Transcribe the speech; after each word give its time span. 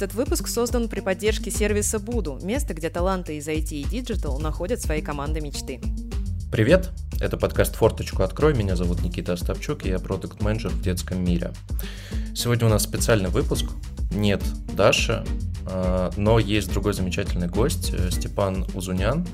Этот 0.00 0.14
выпуск 0.14 0.48
создан 0.48 0.88
при 0.88 1.00
поддержке 1.00 1.50
сервиса 1.50 1.98
Буду, 1.98 2.38
место, 2.40 2.72
где 2.72 2.88
таланты 2.88 3.36
из 3.36 3.46
IT 3.46 3.74
и 3.74 3.84
Digital 3.84 4.38
находят 4.38 4.80
свои 4.80 5.02
команды 5.02 5.42
мечты. 5.42 5.78
Привет, 6.50 6.88
это 7.20 7.36
подкаст 7.36 7.76
«Форточку 7.76 8.22
открой», 8.22 8.54
меня 8.54 8.76
зовут 8.76 9.02
Никита 9.02 9.34
Остапчук, 9.34 9.84
я 9.84 9.98
продукт 9.98 10.40
менеджер 10.40 10.70
в 10.70 10.80
детском 10.80 11.22
мире. 11.22 11.52
Сегодня 12.34 12.66
у 12.66 12.70
нас 12.70 12.84
специальный 12.84 13.28
выпуск, 13.28 13.66
нет 14.10 14.42
Даши, 14.74 15.22
а, 15.66 16.10
но 16.16 16.38
есть 16.38 16.72
другой 16.72 16.94
замечательный 16.94 17.48
гость, 17.48 17.92
э, 17.92 18.10
Степан 18.10 18.64
Узунян, 18.72 19.26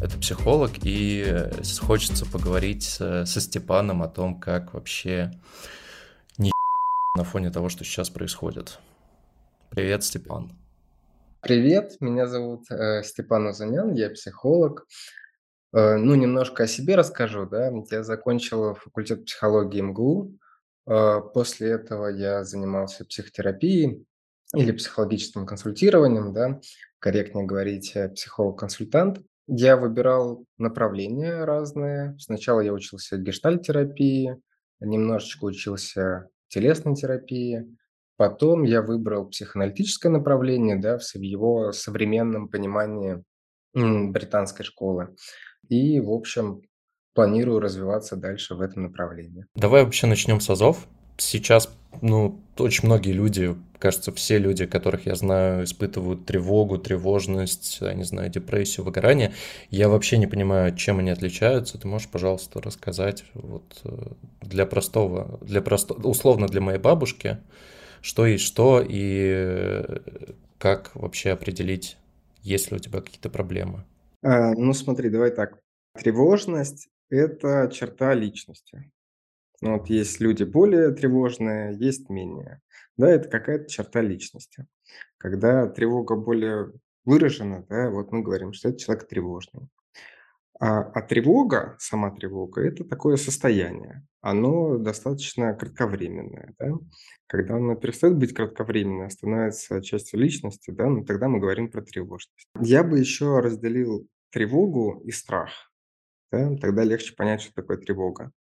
это 0.00 0.16
психолог, 0.16 0.74
и 0.84 1.50
хочется 1.80 2.24
поговорить 2.24 2.84
со 2.84 3.26
Степаном 3.26 4.04
о 4.04 4.06
том, 4.06 4.38
как 4.38 4.74
вообще 4.74 5.32
не 6.36 6.52
на 7.16 7.24
фоне 7.24 7.50
того, 7.50 7.68
что 7.68 7.82
сейчас 7.82 8.10
происходит. 8.10 8.78
Привет, 9.70 10.02
Степан. 10.02 10.50
Привет, 11.40 11.96
меня 12.00 12.26
зовут 12.26 12.70
э, 12.70 13.02
Степан 13.04 13.46
Узанян, 13.46 13.92
я 13.92 14.10
психолог. 14.10 14.86
Э, 15.72 15.96
ну, 15.96 16.14
немножко 16.14 16.64
о 16.64 16.66
себе 16.66 16.96
расскажу, 16.96 17.46
да. 17.46 17.70
Я 17.90 18.02
закончил 18.02 18.74
факультет 18.74 19.26
психологии 19.26 19.80
МГУ. 19.80 20.38
Э, 20.86 21.20
после 21.34 21.70
этого 21.70 22.08
я 22.08 22.44
занимался 22.44 23.04
психотерапией 23.04 24.06
или 24.54 24.72
психологическим 24.72 25.46
консультированием, 25.46 26.32
да, 26.32 26.60
корректнее 26.98 27.46
говорить, 27.46 27.94
э, 27.94 28.08
психолог-консультант. 28.08 29.20
Я 29.46 29.76
выбирал 29.76 30.44
направления 30.56 31.44
разные. 31.44 32.16
Сначала 32.18 32.60
я 32.60 32.72
учился 32.72 33.18
гештальтерапии, 33.18 34.36
немножечко 34.80 35.44
учился 35.44 36.28
телесной 36.48 36.94
терапии, 36.94 37.76
Потом 38.18 38.64
я 38.64 38.82
выбрал 38.82 39.26
психоаналитическое 39.26 40.10
направление, 40.10 40.74
да, 40.74 40.98
в 40.98 41.20
его 41.20 41.70
современном 41.70 42.48
понимании 42.48 43.22
британской 43.74 44.64
школы. 44.64 45.14
И, 45.68 46.00
в 46.00 46.10
общем, 46.10 46.62
планирую 47.14 47.60
развиваться 47.60 48.16
дальше 48.16 48.56
в 48.56 48.60
этом 48.60 48.82
направлении. 48.82 49.46
Давай 49.54 49.84
вообще 49.84 50.08
начнем 50.08 50.40
с 50.40 50.50
АЗОВ. 50.50 50.88
Сейчас, 51.16 51.72
ну, 52.02 52.40
очень 52.58 52.86
многие 52.86 53.12
люди, 53.12 53.56
кажется, 53.78 54.10
все 54.12 54.38
люди, 54.38 54.66
которых 54.66 55.06
я 55.06 55.14
знаю, 55.14 55.62
испытывают 55.62 56.26
тревогу, 56.26 56.76
тревожность, 56.78 57.78
я 57.80 57.94
не 57.94 58.04
знаю, 58.04 58.30
депрессию, 58.30 58.84
выгорание. 58.84 59.32
Я 59.70 59.88
вообще 59.88 60.18
не 60.18 60.26
понимаю, 60.26 60.74
чем 60.74 60.98
они 60.98 61.10
отличаются. 61.10 61.78
Ты 61.78 61.86
можешь, 61.86 62.08
пожалуйста, 62.08 62.60
рассказать 62.60 63.24
вот 63.34 63.80
э, 63.84 64.12
для 64.42 64.66
простого, 64.66 65.38
для 65.40 65.62
простого, 65.62 66.04
условно 66.08 66.48
для 66.48 66.60
моей 66.60 66.80
бабушки, 66.80 67.38
что 68.00 68.26
есть 68.26 68.44
что 68.44 68.84
и 68.86 69.32
э, 69.34 69.98
как 70.58 70.94
вообще 70.94 71.30
определить, 71.30 71.96
есть 72.42 72.70
ли 72.70 72.76
у 72.76 72.80
тебя 72.80 73.00
какие-то 73.00 73.30
проблемы? 73.30 73.84
А, 74.22 74.52
ну, 74.54 74.72
смотри, 74.72 75.10
давай 75.10 75.30
так. 75.30 75.58
Тревожность– 75.94 76.88
это 77.10 77.70
черта 77.72 78.14
личности. 78.14 78.90
Ну, 79.60 79.78
вот 79.78 79.90
есть 79.90 80.20
люди 80.20 80.44
более 80.44 80.92
тревожные, 80.92 81.76
есть 81.78 82.08
менее. 82.08 82.60
Да, 82.96 83.08
это 83.08 83.28
какая-то 83.28 83.68
черта 83.68 84.00
личности. 84.00 84.66
Когда 85.16 85.66
тревога 85.66 86.16
более 86.16 86.72
выражена, 87.04 87.64
да, 87.68 87.90
вот 87.90 88.12
мы 88.12 88.22
говорим, 88.22 88.52
что 88.52 88.68
это 88.68 88.78
человек 88.78 89.08
тревожный. 89.08 89.68
А, 90.60 90.80
а 90.80 91.02
тревога, 91.02 91.76
сама 91.78 92.10
тревога, 92.10 92.62
это 92.62 92.84
такое 92.84 93.16
состояние. 93.16 94.04
Оно 94.20 94.76
достаточно 94.78 95.54
кратковременное. 95.54 96.54
Да? 96.58 96.72
Когда 97.28 97.56
оно 97.56 97.76
перестает 97.76 98.16
быть 98.16 98.34
кратковременное, 98.34 99.06
а 99.06 99.10
становится 99.10 99.80
частью 99.82 100.18
личности, 100.18 100.70
да, 100.70 100.88
ну, 100.88 101.04
тогда 101.04 101.28
мы 101.28 101.38
говорим 101.38 101.70
про 101.70 101.82
тревожность. 101.82 102.48
Я 102.60 102.82
бы 102.82 102.98
еще 102.98 103.38
разделил 103.38 104.08
тревогу 104.30 105.00
и 105.04 105.12
страх. 105.12 105.70
Да? 106.32 106.56
Тогда 106.56 106.82
легче 106.82 107.14
понять, 107.14 107.42
что 107.42 107.54
такое 107.54 107.76
тревога. 107.76 108.32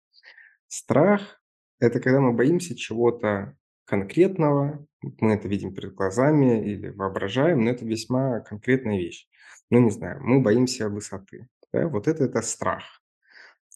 Страх– 0.69 1.43
это 1.81 2.00
когда 2.00 2.21
мы 2.21 2.33
боимся 2.33 2.75
чего-то 2.75 3.54
конкретного, 3.84 4.87
мы 5.21 5.34
это 5.34 5.48
видим 5.48 5.75
перед 5.75 5.94
глазами 5.94 6.66
или 6.66 6.88
воображаем, 6.88 7.62
но 7.62 7.71
это 7.71 7.84
весьма 7.84 8.41
конкретная 8.41 8.97
вещь. 8.97 9.28
Ну, 9.71 9.81
не 9.81 9.91
знаю, 9.91 10.21
мы 10.22 10.41
боимся 10.41 10.88
высоты. 10.88 11.48
Да? 11.76 11.88
Вот 11.88 12.09
это, 12.09 12.25
это 12.25 12.42
страх. 12.42 13.03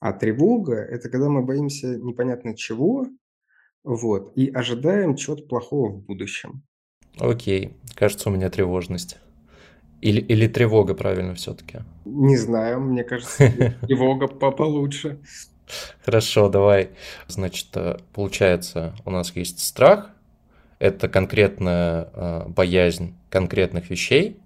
А 0.01 0.13
тревога– 0.13 0.75
это 0.91 1.11
когда 1.11 1.29
мы 1.29 1.43
боимся 1.43 1.97
непонятно 1.97 2.57
чего, 2.57 3.07
вот, 3.85 4.33
и 4.37 4.51
ожидаем 4.51 5.17
чего-то 5.17 5.45
плохого 5.45 5.91
в 5.91 6.05
будущем. 6.05 6.63
Окей, 7.19 7.77
кажется, 7.95 8.31
у 8.31 8.33
меня 8.33 8.49
тревожность. 8.51 9.19
Или, 10.01 10.21
или 10.21 10.49
тревога, 10.49 10.95
правильно, 10.95 11.35
все-таки? 11.35 11.81
Не 12.07 12.37
знаю, 12.37 12.81
мне 12.81 13.05
кажется, 13.05 13.51
тревога 13.83 14.29
получше. 14.29 15.21
Хорошо, 16.05 16.49
давай. 16.49 16.91
Значит, 17.29 17.69
э, 17.75 17.99
получается, 18.15 18.95
у 19.05 19.11
нас 19.11 19.37
есть 19.37 19.61
страх, 19.61 20.11
это 20.79 21.09
конкретная 21.09 22.09
э, 22.13 22.49
боязнь 22.49 23.15
конкретных 23.29 23.91
вещей, 23.91 24.41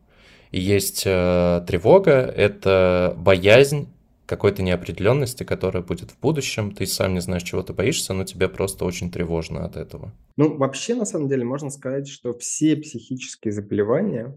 есть 0.60 1.02
э, 1.06 1.64
тревога, 1.66 2.12
это 2.12 3.14
боязнь 3.16 3.88
какой-то 4.26 4.62
неопределенности, 4.62 5.44
которая 5.44 5.82
будет 5.82 6.10
в 6.10 6.20
будущем. 6.20 6.74
Ты 6.74 6.86
сам 6.86 7.14
не 7.14 7.20
знаешь, 7.20 7.42
чего 7.42 7.62
ты 7.62 7.72
боишься, 7.72 8.14
но 8.14 8.24
тебе 8.24 8.48
просто 8.48 8.84
очень 8.84 9.10
тревожно 9.10 9.64
от 9.64 9.76
этого. 9.76 10.12
Ну, 10.36 10.56
вообще, 10.56 10.94
на 10.94 11.04
самом 11.04 11.28
деле, 11.28 11.44
можно 11.44 11.70
сказать, 11.70 12.08
что 12.08 12.36
все 12.38 12.76
психические 12.76 13.52
заболевания, 13.52 14.34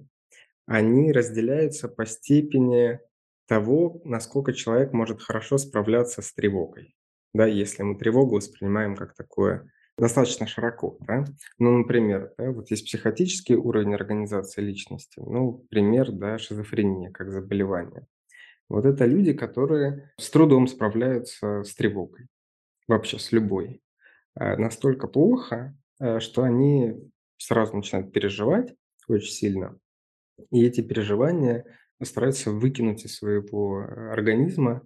они 0.65 1.11
разделяются 1.11 1.87
по 1.87 2.05
степени 2.05 2.99
того, 3.47 4.01
насколько 4.03 4.53
человек 4.53 4.91
может 4.91 5.21
хорошо 5.21 5.57
справляться 5.57 6.21
с 6.21 6.33
тревогой. 6.33 6.95
Да, 7.33 7.45
если 7.45 7.83
мы 7.83 7.97
тревогу 7.97 8.35
воспринимаем 8.35 8.95
как 8.95 9.15
такое 9.15 9.71
достаточно 9.97 10.47
широко, 10.47 10.97
да. 11.01 11.25
Ну, 11.57 11.77
например, 11.79 12.33
да, 12.37 12.51
вот 12.51 12.69
есть 12.69 12.85
психотический 12.85 13.55
уровень 13.55 13.95
организации 13.95 14.61
личности, 14.61 15.19
ну, 15.19 15.65
пример, 15.69 16.11
да, 16.11 16.37
шизофрения 16.37 17.11
как 17.11 17.31
заболевание. 17.31 18.05
Вот 18.69 18.85
это 18.85 19.05
люди, 19.05 19.33
которые 19.33 20.11
с 20.17 20.29
трудом 20.29 20.67
справляются 20.67 21.63
с 21.63 21.73
тревогой, 21.73 22.27
вообще 22.87 23.17
с 23.17 23.31
любой. 23.31 23.81
А, 24.35 24.57
настолько 24.57 25.07
плохо, 25.07 25.75
э, 25.99 26.19
что 26.19 26.43
они 26.43 26.95
сразу 27.37 27.75
начинают 27.75 28.11
переживать 28.11 28.75
очень 29.07 29.31
сильно, 29.31 29.79
и 30.51 30.63
эти 30.65 30.81
переживания 30.81 31.65
стараются 32.03 32.51
выкинуть 32.51 33.05
из 33.05 33.15
своего 33.15 33.81
э, 33.81 34.11
организма 34.11 34.85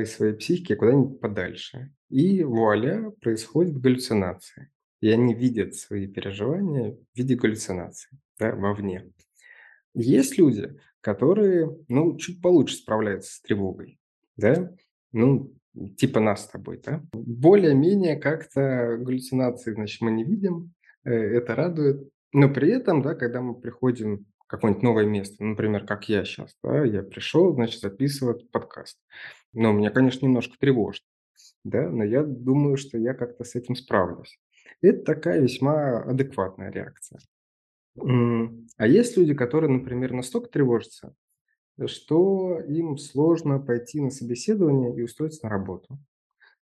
из 0.00 0.12
своей 0.12 0.34
психики 0.34 0.74
куда-нибудь 0.74 1.20
подальше. 1.20 1.92
И 2.08 2.42
вуаля, 2.44 3.10
происходит 3.20 3.78
галлюцинация. 3.78 4.70
И 5.00 5.10
они 5.10 5.34
видят 5.34 5.74
свои 5.74 6.06
переживания 6.06 6.92
в 6.92 7.18
виде 7.18 7.34
галлюцинации, 7.34 8.18
да, 8.38 8.54
вовне. 8.54 9.10
Есть 9.94 10.38
люди, 10.38 10.78
которые, 11.00 11.76
ну, 11.88 12.16
чуть 12.16 12.40
получше 12.40 12.76
справляются 12.76 13.34
с 13.34 13.40
тревогой, 13.40 13.98
да, 14.36 14.72
ну, 15.10 15.52
типа 15.96 16.20
нас 16.20 16.44
с 16.44 16.48
тобой, 16.48 16.80
да. 16.84 17.02
Более-менее 17.12 18.16
как-то 18.16 18.96
галлюцинации, 18.98 19.72
значит, 19.72 20.00
мы 20.00 20.12
не 20.12 20.24
видим, 20.24 20.72
э, 21.04 21.12
это 21.12 21.54
радует. 21.54 22.08
Но 22.32 22.48
при 22.48 22.70
этом, 22.70 23.02
да, 23.02 23.14
когда 23.14 23.40
мы 23.42 23.54
приходим 23.54 24.26
какое-нибудь 24.52 24.82
новое 24.82 25.06
место, 25.06 25.42
например, 25.42 25.86
как 25.86 26.10
я 26.10 26.24
сейчас, 26.24 26.54
да, 26.62 26.84
я 26.84 27.02
пришел, 27.02 27.54
значит, 27.54 27.80
записывать 27.80 28.50
подкаст. 28.50 28.98
Но 29.54 29.72
меня, 29.72 29.90
конечно, 29.90 30.26
немножко 30.26 30.58
тревожит, 30.58 31.02
да, 31.64 31.88
но 31.88 32.04
я 32.04 32.22
думаю, 32.22 32.76
что 32.76 32.98
я 32.98 33.14
как-то 33.14 33.44
с 33.44 33.54
этим 33.54 33.74
справлюсь. 33.74 34.38
Это 34.82 35.02
такая 35.04 35.40
весьма 35.40 36.02
адекватная 36.02 36.70
реакция. 36.70 37.20
А 37.96 38.86
есть 38.86 39.16
люди, 39.16 39.32
которые, 39.32 39.70
например, 39.70 40.12
настолько 40.12 40.50
тревожатся, 40.50 41.14
что 41.86 42.60
им 42.60 42.98
сложно 42.98 43.58
пойти 43.58 44.02
на 44.02 44.10
собеседование 44.10 44.94
и 44.94 45.02
устроиться 45.02 45.46
на 45.46 45.50
работу. 45.50 45.98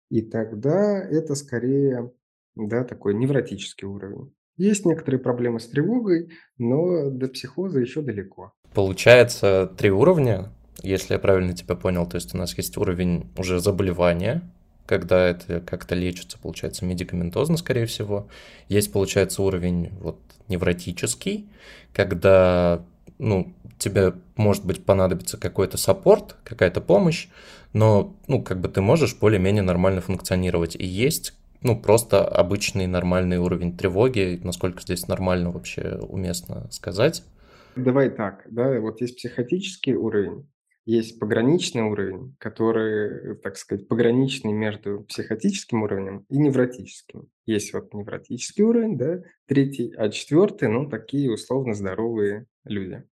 И 0.10 0.22
тогда 0.22 1.02
это 1.02 1.36
скорее 1.36 2.12
да, 2.56 2.84
такой 2.84 3.14
невротический 3.14 3.88
уровень. 3.88 4.34
Есть 4.58 4.86
некоторые 4.86 5.22
проблемы 5.22 5.60
с 5.60 5.68
тревогой, 5.68 6.30
но 6.58 7.10
до 7.10 7.28
психоза 7.28 7.80
еще 7.80 8.02
далеко. 8.02 8.54
Получается 8.74 9.72
три 9.78 9.92
уровня 9.92 10.52
если 10.84 11.14
я 11.14 11.20
правильно 11.20 11.54
тебя 11.54 11.76
понял, 11.76 12.06
то 12.06 12.16
есть 12.16 12.34
у 12.34 12.38
нас 12.38 12.56
есть 12.58 12.78
уровень 12.78 13.30
уже 13.38 13.60
заболевания, 13.60 14.42
когда 14.86 15.28
это 15.28 15.60
как-то 15.60 15.96
лечится, 15.96 16.38
получается, 16.40 16.86
медикаментозно, 16.86 17.58
скорее 17.58 17.86
всего. 17.86 18.28
Есть, 18.70 18.92
получается, 18.92 19.42
уровень 19.42 19.90
вот 20.00 20.20
невротический, 20.48 21.50
когда, 21.94 22.86
ну, 23.18 23.54
тебе, 23.80 24.14
может 24.36 24.66
быть, 24.66 24.86
понадобится 24.86 25.38
какой-то 25.38 25.78
саппорт, 25.78 26.36
какая-то 26.44 26.80
помощь, 26.80 27.28
но, 27.74 28.16
ну, 28.28 28.42
как 28.42 28.62
бы 28.62 28.70
ты 28.70 28.82
можешь 28.82 29.16
более-менее 29.16 29.64
нормально 29.64 30.02
функционировать. 30.02 30.76
И 30.76 30.86
есть 30.86 31.34
ну, 31.68 31.78
просто 31.78 32.26
обычный 32.26 32.88
нормальный 32.88 33.40
уровень 33.40 33.76
тревоги, 33.76 34.40
насколько 34.42 34.82
здесь 34.82 35.10
нормально 35.10 35.52
вообще 35.52 36.00
уместно 36.02 36.72
сказать. 36.72 37.24
Давай 37.76 38.10
так, 38.10 38.46
да, 38.50 38.80
вот 38.80 39.02
есть 39.02 39.18
психотический 39.18 39.94
уровень, 39.94 40.50
есть 40.86 41.20
пограничный 41.20 41.84
уровень, 41.84 42.38
который, 42.40 43.36
так 43.36 43.58
сказать, 43.58 43.90
пограничный 43.90 44.54
между 44.54 45.02
психотическим 45.10 45.84
уровнем 45.84 46.26
и 46.30 46.38
невротическим. 46.38 47.28
Есть 47.46 47.74
вот 47.74 47.94
невротический 47.94 48.64
уровень, 48.64 48.98
да, 48.98 49.20
третий, 49.46 49.94
а 49.98 50.08
четвертый, 50.08 50.70
ну, 50.70 50.90
такие 50.90 51.30
условно 51.30 51.74
здоровые 51.74 52.46
люди. 52.64 53.04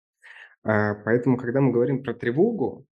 А, 0.64 0.96
поэтому, 0.96 1.36
когда 1.36 1.60
мы 1.60 1.74
говорим 1.74 2.04
про 2.04 2.14
тревогу, 2.14 2.88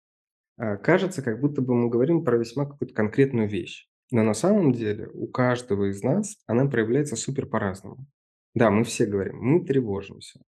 а, 0.57 0.77
кажется, 0.77 1.23
как 1.23 1.41
будто 1.41 1.63
бы 1.63 1.75
мы 1.75 1.89
говорим 1.89 2.25
про 2.25 2.37
весьма 2.37 2.67
какую-то 2.67 2.95
конкретную 2.95 3.49
вещь. 3.49 3.89
Но 4.13 4.23
на 4.23 4.35
самом 4.35 4.73
деле 4.73 5.09
у 5.15 5.27
каждого 5.27 5.91
из 5.91 6.03
нас 6.03 6.37
она 6.47 6.67
проявляется 6.67 7.17
супер 7.17 7.47
по-разному. 7.47 8.07
Да, 8.55 8.71
мы 8.71 8.85
все 8.85 9.07
говорим, 9.07 9.39
мы 9.39 9.65
тревожимся. 9.65 10.41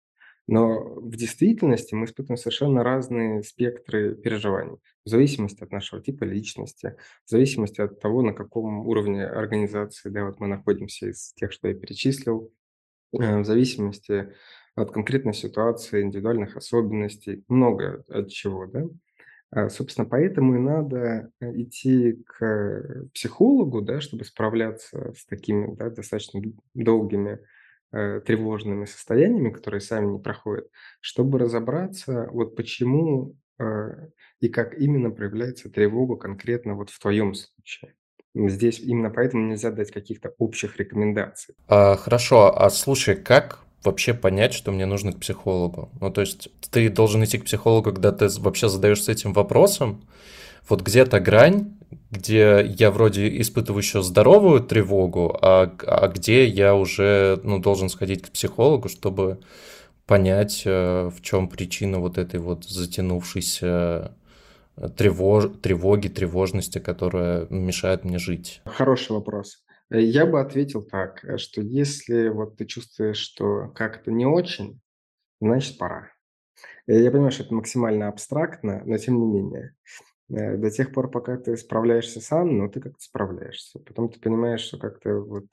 Но 0.45 1.00
в 1.00 1.15
действительности 1.15 1.95
мы 1.95 2.06
испытываем 2.06 2.38
совершенно 2.38 2.83
разные 2.83 3.42
спектры 3.44 4.15
переживаний, 4.15 4.77
в 5.06 5.10
зависимости 5.10 5.63
от 5.63 5.71
нашего 5.71 6.01
типа 6.01 6.25
личности, 6.25 6.98
в 7.25 7.30
зависимости 7.30 7.80
от 7.80 8.01
того, 8.01 8.21
на 8.21 8.33
каком 8.33 8.86
уровне 8.86 9.25
организации 9.25 10.10
да, 10.10 10.25
вот 10.25 10.42
мы 10.42 10.48
находимся 10.48 11.10
из 11.10 11.33
тех, 11.36 11.54
что 11.54 11.69
я 11.69 11.74
перечислил, 11.74 12.51
э, 13.13 13.39
в 13.39 13.45
зависимости 13.45 14.33
от 14.75 14.92
конкретной 14.92 15.33
ситуации, 15.33 16.01
индивидуальных 16.01 16.57
особенностей, 16.57 17.45
много 17.48 18.04
от 18.10 18.27
чего, 18.30 18.65
да. 18.65 18.83
А, 19.55 19.69
собственно, 19.69 20.07
поэтому 20.07 20.55
и 20.55 20.59
надо 20.59 21.29
э, 21.39 21.61
идти 21.61 22.13
к 22.25 23.07
психологу, 23.13 23.81
да, 23.81 24.01
чтобы 24.01 24.25
справляться 24.25 25.13
с 25.15 25.25
такими 25.27 25.75
да, 25.75 25.91
достаточно 25.91 26.41
долгими 26.73 27.39
э, 27.91 28.21
тревожными 28.25 28.85
состояниями, 28.85 29.51
которые 29.51 29.81
сами 29.81 30.13
не 30.13 30.19
проходят, 30.19 30.67
чтобы 31.01 31.38
разобраться, 31.38 32.29
вот 32.31 32.55
почему 32.55 33.35
э, 33.59 34.09
и 34.39 34.50
как 34.50 34.73
именно 34.79 35.11
проявляется 35.11 35.69
тревога 35.69 36.15
конкретно 36.15 36.73
вот 36.73 36.89
в 36.89 37.00
твоем 37.00 37.35
случае. 37.35 37.94
Здесь 38.33 38.79
именно 38.79 39.11
поэтому 39.11 39.45
нельзя 39.47 39.69
дать 39.69 39.91
каких-то 39.91 40.33
общих 40.39 40.77
рекомендаций. 40.77 41.53
А, 41.67 41.95
хорошо, 41.95 42.59
а 42.59 42.71
слушай, 42.71 43.15
как 43.15 43.59
вообще 43.83 44.13
понять, 44.13 44.53
что 44.53 44.71
мне 44.71 44.85
нужно 44.85 45.13
к 45.13 45.19
психологу? 45.19 45.89
Ну, 46.00 46.12
то 46.12 46.21
есть 46.21 46.50
ты 46.71 46.89
должен 46.89 47.24
идти 47.24 47.38
к 47.38 47.45
психологу, 47.45 47.91
когда 47.91 48.12
ты 48.12 48.27
вообще 48.39 48.69
задаешься 48.69 49.12
этим 49.12 49.33
вопросом. 49.33 50.01
Вот 50.69 50.81
где-то 50.81 51.19
грань, 51.19 51.75
где 52.09 52.65
я 52.65 52.91
вроде 52.91 53.39
испытываю 53.41 53.81
еще 53.81 54.01
здоровую 54.01 54.62
тревогу, 54.62 55.38
а, 55.41 55.74
а 55.85 56.07
где 56.07 56.45
я 56.45 56.75
уже 56.75 57.39
ну, 57.44 57.59
должен 57.59 57.89
сходить 57.89 58.21
к 58.21 58.30
психологу, 58.30 58.88
чтобы 58.88 59.39
понять, 60.06 60.63
э, 60.65 61.09
в 61.13 61.21
чем 61.21 61.47
причина 61.47 62.00
вот 62.00 62.18
этой 62.18 62.39
вот 62.39 62.65
затянувшейся 62.65 64.15
э, 64.77 64.89
тревож... 64.89 65.45
тревоги, 65.62 66.07
тревожности, 66.07 66.79
которая 66.79 67.47
мешает 67.50 68.06
мне 68.06 68.19
жить. 68.19 68.62
Хороший 68.65 69.13
вопрос. 69.13 69.63
Э, 69.94 70.01
я 70.01 70.25
бы 70.25 70.42
ответил 70.42 70.81
так, 70.81 71.24
э, 71.24 71.38
что 71.38 71.62
если 71.62 72.30
вот 72.30 72.57
ты 72.57 72.66
чувствуешь, 72.66 73.18
что 73.18 73.69
как-то 73.69 74.12
не 74.12 74.25
очень, 74.25 74.81
значит 75.40 75.78
пора. 75.78 76.10
Э, 76.88 77.00
я 77.00 77.12
понимаю, 77.12 77.31
что 77.31 77.44
это 77.44 77.54
максимально 77.54 78.07
абстрактно, 78.07 78.81
но 78.86 78.98
тем 78.98 79.19
не 79.19 79.28
менее. 79.28 79.75
До 80.30 80.72
тех 80.72 80.94
пор, 80.94 81.12
пока 81.12 81.38
ты 81.38 81.56
справляешься 81.57 82.19
сам, 82.19 82.57
но 82.57 82.68
ты 82.68 82.80
как-то 82.80 83.00
справляешься. 83.00 83.78
Потом 83.80 84.10
ты 84.10 84.19
понимаешь, 84.19 84.62
что 84.62 84.80
как-то 84.80 85.19
вот 85.19 85.45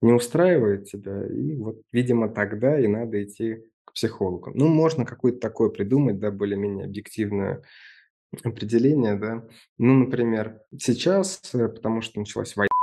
не 0.00 0.12
устраивает 0.12 0.84
тебя, 0.84 1.26
и 1.26 1.56
вот, 1.56 1.80
видимо, 1.90 2.28
тогда 2.28 2.78
и 2.78 2.86
надо 2.86 3.24
идти 3.24 3.64
к 3.84 3.94
психологу. 3.94 4.52
Ну, 4.54 4.68
можно 4.68 5.04
какое-то 5.04 5.40
такое 5.40 5.70
придумать, 5.70 6.20
да, 6.20 6.30
более-менее 6.30 6.84
объективное 6.84 7.64
определение, 8.44 9.16
да. 9.16 9.48
Ну, 9.78 10.04
например, 10.04 10.60
сейчас, 10.78 11.40
потому 11.52 12.02
что 12.02 12.20
началась 12.20 12.54
война, 12.54 12.75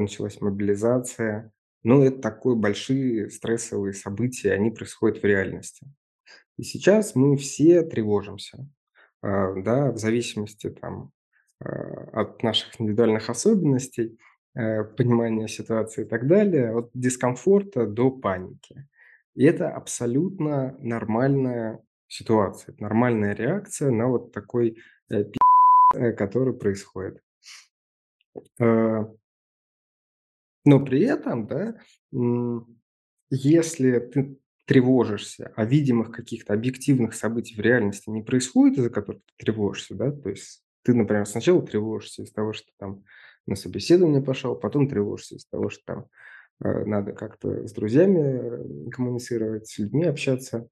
началась 0.00 0.40
мобилизация. 0.40 1.52
Ну, 1.82 2.02
это 2.02 2.20
такие 2.20 2.56
большие 2.56 3.30
стрессовые 3.30 3.92
события, 3.92 4.52
они 4.52 4.70
происходят 4.70 5.22
в 5.22 5.26
реальности. 5.26 5.86
И 6.56 6.62
сейчас 6.62 7.14
мы 7.14 7.36
все 7.36 7.82
тревожимся, 7.82 8.68
а, 9.22 9.52
да, 9.54 9.90
в 9.90 9.98
зависимости 9.98 10.70
там 10.70 11.10
а, 11.60 11.70
от 12.20 12.42
наших 12.42 12.80
индивидуальных 12.80 13.28
особенностей, 13.28 14.18
э, 14.54 14.84
понимания 14.84 15.48
ситуации 15.48 16.04
и 16.04 16.08
так 16.08 16.26
далее, 16.28 16.76
от 16.76 16.90
дискомфорта 16.94 17.86
до 17.86 18.10
паники. 18.10 18.88
И 19.34 19.44
это 19.44 19.68
абсолютно 19.70 20.76
нормальная 20.78 21.80
ситуация, 22.06 22.76
нормальная 22.78 23.34
реакция 23.34 23.90
на 23.90 24.06
вот 24.06 24.32
такой 24.32 24.78
э, 25.10 25.24
который 26.12 26.54
происходит. 26.54 27.20
Но 30.64 30.84
при 30.84 31.02
этом, 31.02 31.46
да, 31.46 31.76
если 33.30 33.98
ты 33.98 34.38
тревожишься, 34.66 35.52
а 35.56 35.64
видимых 35.64 36.10
каких-то 36.10 36.54
объективных 36.54 37.14
событий 37.14 37.54
в 37.54 37.60
реальности 37.60 38.08
не 38.08 38.22
происходит, 38.22 38.78
из-за 38.78 38.90
которых 38.90 39.22
ты 39.22 39.44
тревожишься, 39.44 39.94
да, 39.94 40.10
то 40.10 40.30
есть 40.30 40.62
ты, 40.82 40.94
например, 40.94 41.26
сначала 41.26 41.62
тревожишься 41.62 42.22
из 42.22 42.32
того, 42.32 42.52
что 42.52 42.68
там 42.78 43.04
на 43.46 43.56
собеседование 43.56 44.22
пошел, 44.22 44.56
потом 44.56 44.88
тревожишься 44.88 45.36
из 45.36 45.46
того, 45.46 45.68
что 45.68 45.82
там 45.84 46.06
э, 46.64 46.84
надо 46.86 47.12
как-то 47.12 47.66
с 47.66 47.72
друзьями 47.72 48.90
коммуницировать, 48.90 49.66
с 49.66 49.78
людьми 49.78 50.04
общаться, 50.04 50.68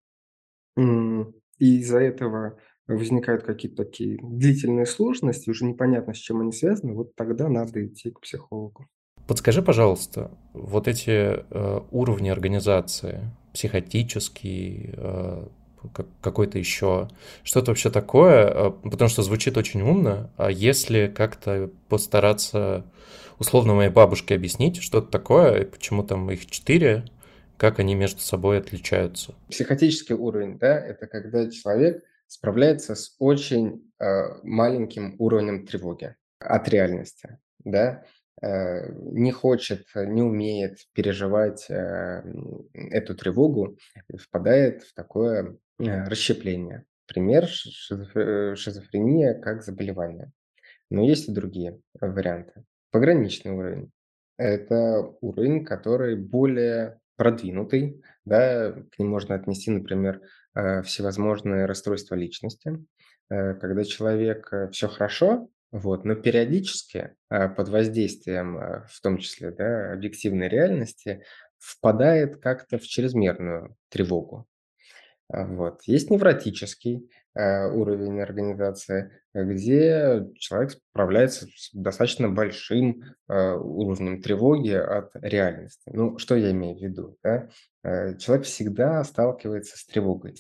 и 0.76 1.80
из-за 1.80 1.98
этого 1.98 2.58
возникают 2.86 3.42
какие-то 3.42 3.84
такие 3.84 4.18
длительные 4.22 4.86
сложности, 4.86 5.50
уже 5.50 5.66
непонятно, 5.66 6.14
с 6.14 6.18
чем 6.18 6.40
они 6.40 6.52
связаны, 6.52 6.94
вот 6.94 7.14
тогда 7.14 7.48
надо 7.48 7.86
идти 7.86 8.10
к 8.10 8.20
психологу. 8.20 8.86
Подскажи, 9.26 9.62
пожалуйста, 9.62 10.30
вот 10.52 10.88
эти 10.88 11.10
э, 11.10 11.80
уровни 11.90 12.28
организации, 12.28 13.30
психотический, 13.52 14.94
э, 14.96 15.46
какой-то 16.20 16.58
еще, 16.58 17.08
что 17.42 17.60
это 17.60 17.70
вообще 17.70 17.90
такое? 17.90 18.46
Э, 18.48 18.70
потому 18.70 19.08
что 19.08 19.22
звучит 19.22 19.56
очень 19.56 19.82
умно, 19.82 20.30
а 20.36 20.50
если 20.50 21.06
как-то 21.06 21.70
постараться 21.88 22.84
условно 23.38 23.74
моей 23.74 23.90
бабушке 23.90 24.34
объяснить, 24.34 24.82
что 24.82 24.98
это 24.98 25.08
такое, 25.08 25.62
и 25.62 25.64
почему 25.64 26.02
там 26.02 26.30
их 26.30 26.46
четыре, 26.46 27.04
как 27.56 27.78
они 27.78 27.94
между 27.94 28.20
собой 28.20 28.58
отличаются? 28.58 29.34
Психотический 29.50 30.14
уровень, 30.14 30.58
да, 30.58 30.78
это 30.78 31.06
когда 31.06 31.48
человек 31.50 32.04
справляется 32.26 32.94
с 32.94 33.14
очень 33.18 33.90
э, 34.00 34.04
маленьким 34.42 35.16
уровнем 35.18 35.66
тревоги 35.66 36.14
от 36.38 36.68
реальности, 36.68 37.38
да, 37.64 38.04
не 38.40 39.30
хочет, 39.30 39.86
не 39.94 40.22
умеет 40.22 40.78
переживать 40.94 41.66
э, 41.70 42.22
эту 42.74 43.14
тревогу, 43.14 43.76
впадает 44.18 44.82
в 44.82 44.94
такое 44.94 45.58
э, 45.78 46.04
расщепление. 46.04 46.84
Пример 47.06 47.46
шизофрения 47.46 49.34
как 49.40 49.62
заболевание. 49.62 50.32
Но 50.90 51.02
есть 51.02 51.28
и 51.28 51.32
другие 51.32 51.80
варианты. 52.00 52.64
Пограничный 52.90 53.52
уровень. 53.52 53.92
Это 54.38 55.14
уровень, 55.20 55.64
который 55.64 56.16
более 56.16 57.00
продвинутый. 57.16 58.02
Да, 58.24 58.72
к 58.72 58.98
ним 58.98 59.10
можно 59.10 59.34
отнести, 59.34 59.70
например, 59.70 60.20
всевозможные 60.54 61.66
расстройства 61.66 62.14
личности. 62.14 62.78
Когда 63.28 63.84
человек 63.84 64.52
все 64.72 64.88
хорошо, 64.88 65.48
вот, 65.72 66.04
но 66.04 66.14
периодически, 66.14 67.14
а, 67.30 67.48
под 67.48 67.70
воздействием, 67.70 68.58
а, 68.58 68.86
в 68.90 69.00
том 69.00 69.16
числе, 69.16 69.50
да, 69.52 69.94
объективной 69.94 70.48
реальности, 70.48 71.24
впадает 71.58 72.42
как-то 72.42 72.76
в 72.76 72.82
чрезмерную 72.82 73.74
тревогу. 73.88 74.46
А, 75.28 75.46
вот. 75.46 75.82
Есть 75.84 76.10
невротический 76.10 77.10
уровень 77.34 78.20
организации, 78.20 79.10
где 79.32 80.28
человек 80.34 80.72
справляется 80.72 81.46
с 81.46 81.70
достаточно 81.72 82.28
большим 82.28 83.04
уровнем 83.26 84.20
тревоги 84.20 84.72
от 84.72 85.12
реальности. 85.14 85.80
Ну, 85.86 86.18
что 86.18 86.36
я 86.36 86.50
имею 86.50 86.76
в 86.76 86.82
виду? 86.82 87.16
Да? 87.22 87.48
Человек 88.18 88.44
всегда 88.44 89.02
сталкивается 89.04 89.78
с 89.78 89.86
тревогой, 89.86 90.34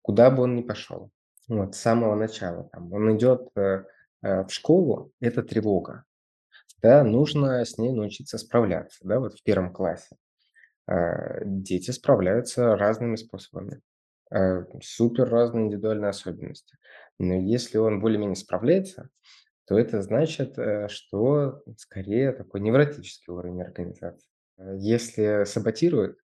куда 0.00 0.30
бы 0.30 0.44
он 0.44 0.56
ни 0.56 0.62
пошел. 0.62 1.10
Вот, 1.46 1.74
с 1.74 1.78
самого 1.78 2.14
начала. 2.14 2.70
Там, 2.72 2.90
он 2.90 3.14
идет 3.18 3.50
э, 3.56 3.82
Э, 3.82 3.82
в 4.22 4.48
школу- 4.50 5.12
это 5.20 5.42
тревога. 5.42 6.04
Да, 6.82 7.04
нужно 7.04 7.64
с 7.64 7.78
ней 7.78 7.92
научиться 7.92 8.38
справляться, 8.38 9.00
да, 9.04 9.20
вот 9.20 9.34
в 9.38 9.42
первом 9.42 9.72
классе. 9.72 10.16
Э, 10.88 11.42
дети 11.44 11.90
справляются 11.90 12.76
разными 12.76 13.16
способами. 13.16 13.80
Э, 14.32 14.64
супер 14.82 15.28
разные 15.28 15.66
индивидуальные 15.66 16.10
особенности. 16.10 16.76
Но 17.18 17.34
если 17.34 17.78
он 17.78 18.00
более-менее 18.00 18.36
справляется, 18.36 19.10
то 19.66 19.78
это 19.78 20.02
значит, 20.02 20.58
э, 20.58 20.88
что 20.88 21.62
скорее 21.78 22.32
такой 22.32 22.60
невротический 22.60 23.32
уровень 23.32 23.62
организации. 23.62 24.28
Э, 24.58 24.76
если 24.78 25.44
саботирует, 25.44 26.18
э, 26.18 26.22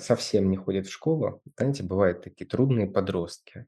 совсем 0.00 0.50
не 0.50 0.56
ходит 0.56 0.86
в 0.86 0.92
школу, 0.92 1.42
знаете, 1.56 1.82
бывают 1.82 2.22
такие 2.22 2.46
трудные 2.46 2.86
подростки. 2.86 3.66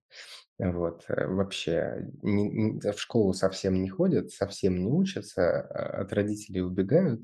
Вот, 0.58 1.04
вообще 1.08 2.10
не, 2.22 2.48
не, 2.48 2.92
в 2.92 3.00
школу 3.00 3.32
совсем 3.32 3.82
не 3.82 3.88
ходят, 3.88 4.30
совсем 4.30 4.76
не 4.76 4.86
учатся, 4.90 5.60
а 5.62 6.02
от 6.02 6.12
родителей 6.12 6.62
убегают, 6.62 7.22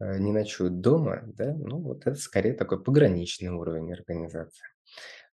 не 0.00 0.32
ночуют 0.32 0.80
дома, 0.80 1.22
да, 1.26 1.54
ну 1.54 1.78
вот 1.80 2.06
это 2.06 2.16
скорее 2.16 2.54
такой 2.54 2.82
пограничный 2.82 3.50
уровень 3.50 3.92
организации. 3.92 4.64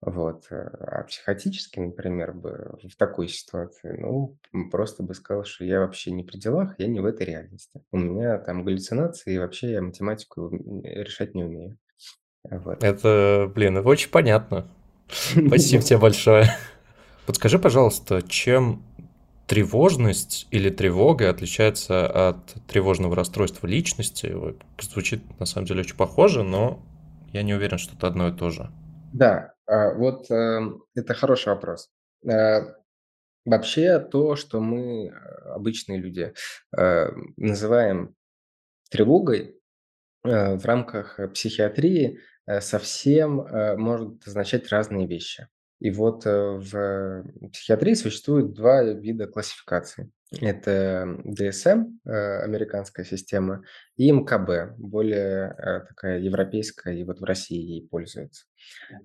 Вот. 0.01 0.47
Э, 0.51 0.69
а 0.81 1.05
психотически, 1.05 1.81
например, 1.81 2.33
бы 2.33 2.79
в 2.83 2.97
такой 2.97 3.29
ситуации, 3.29 3.97
ну, 3.99 4.39
просто 4.71 5.03
бы 5.03 5.15
сказал, 5.15 5.45
что 5.45 5.65
я 5.65 5.81
вообще 5.81 6.13
не 6.13 6.23
при 6.25 6.39
делах, 6.39 6.75
я 6.79 6.87
не 6.87 7.01
в 7.01 7.05
этой 7.07 7.27
реальности. 7.27 7.83
У 7.91 7.99
меня 7.99 8.39
там 8.39 8.65
галлюцинации, 8.65 9.35
и 9.35 9.39
вообще 9.39 9.73
я 9.73 9.83
математику 9.83 10.51
решать 10.85 11.35
не 11.35 11.45
умею. 11.45 11.79
Вот. 12.51 12.83
Это, 12.83 13.51
блин, 13.55 13.77
это 13.77 13.89
очень 13.89 14.11
понятно. 14.11 14.67
Спасибо 15.09 15.83
тебе 15.83 15.99
большое. 15.99 16.47
Подскажи, 17.27 17.59
пожалуйста, 17.59 18.23
чем 18.23 18.83
тревожность 19.47 20.47
или 20.51 20.71
тревога 20.71 21.31
отличается 21.31 22.29
от 22.29 22.55
тревожного 22.67 23.17
расстройства 23.17 23.67
личности? 23.67 24.35
Звучит 24.81 25.23
на 25.41 25.47
самом 25.47 25.67
деле 25.67 25.81
очень 25.81 25.97
похоже, 25.97 26.43
но 26.43 26.83
я 27.33 27.43
не 27.43 27.55
уверен, 27.55 27.79
что 27.79 27.95
это 27.97 28.07
одно 28.07 28.29
и 28.29 28.33
то 28.33 28.51
же. 28.51 28.71
Да, 29.13 29.55
а, 29.67 29.95
вот, 29.95 30.31
эм, 30.31 30.83
это 30.95 31.15
хороший 31.15 31.49
вопрос. 31.49 31.91
Э, 32.27 32.75
вообще 33.45 33.99
то, 33.99 34.37
что 34.37 34.61
мы, 34.61 35.07
э, 35.07 35.11
обычные 35.55 35.99
люди, 35.99 36.33
э, 36.77 37.11
называем 37.37 38.15
тревогой, 38.91 39.55
в 40.25 40.61
рамках 40.65 41.21
психиатрии, 41.33 42.19
совсем, 42.61 43.47
может 43.79 44.27
означать 44.27 44.69
разные 44.69 45.07
вещи. 45.07 45.49
И 45.81 45.91
вот, 45.91 46.25
в 46.25 47.25
психиатрии 47.53 47.95
существует 47.95 48.53
2 48.53 48.83
вида 48.95 49.27
классификации. 49.27 50.11
Это 50.41 51.07
DSM, 51.25 51.87
американская 52.05 53.07
система, 53.07 53.63
и 53.97 54.11
МКБ, 54.11 54.77
более, 54.77 55.85
такая 55.89 56.19
европейская, 56.19 56.99
и 56.99 57.05
вот 57.05 57.21
в 57.21 57.25
России 57.25 57.59
ей 57.59 57.89
пользуются. 57.89 58.45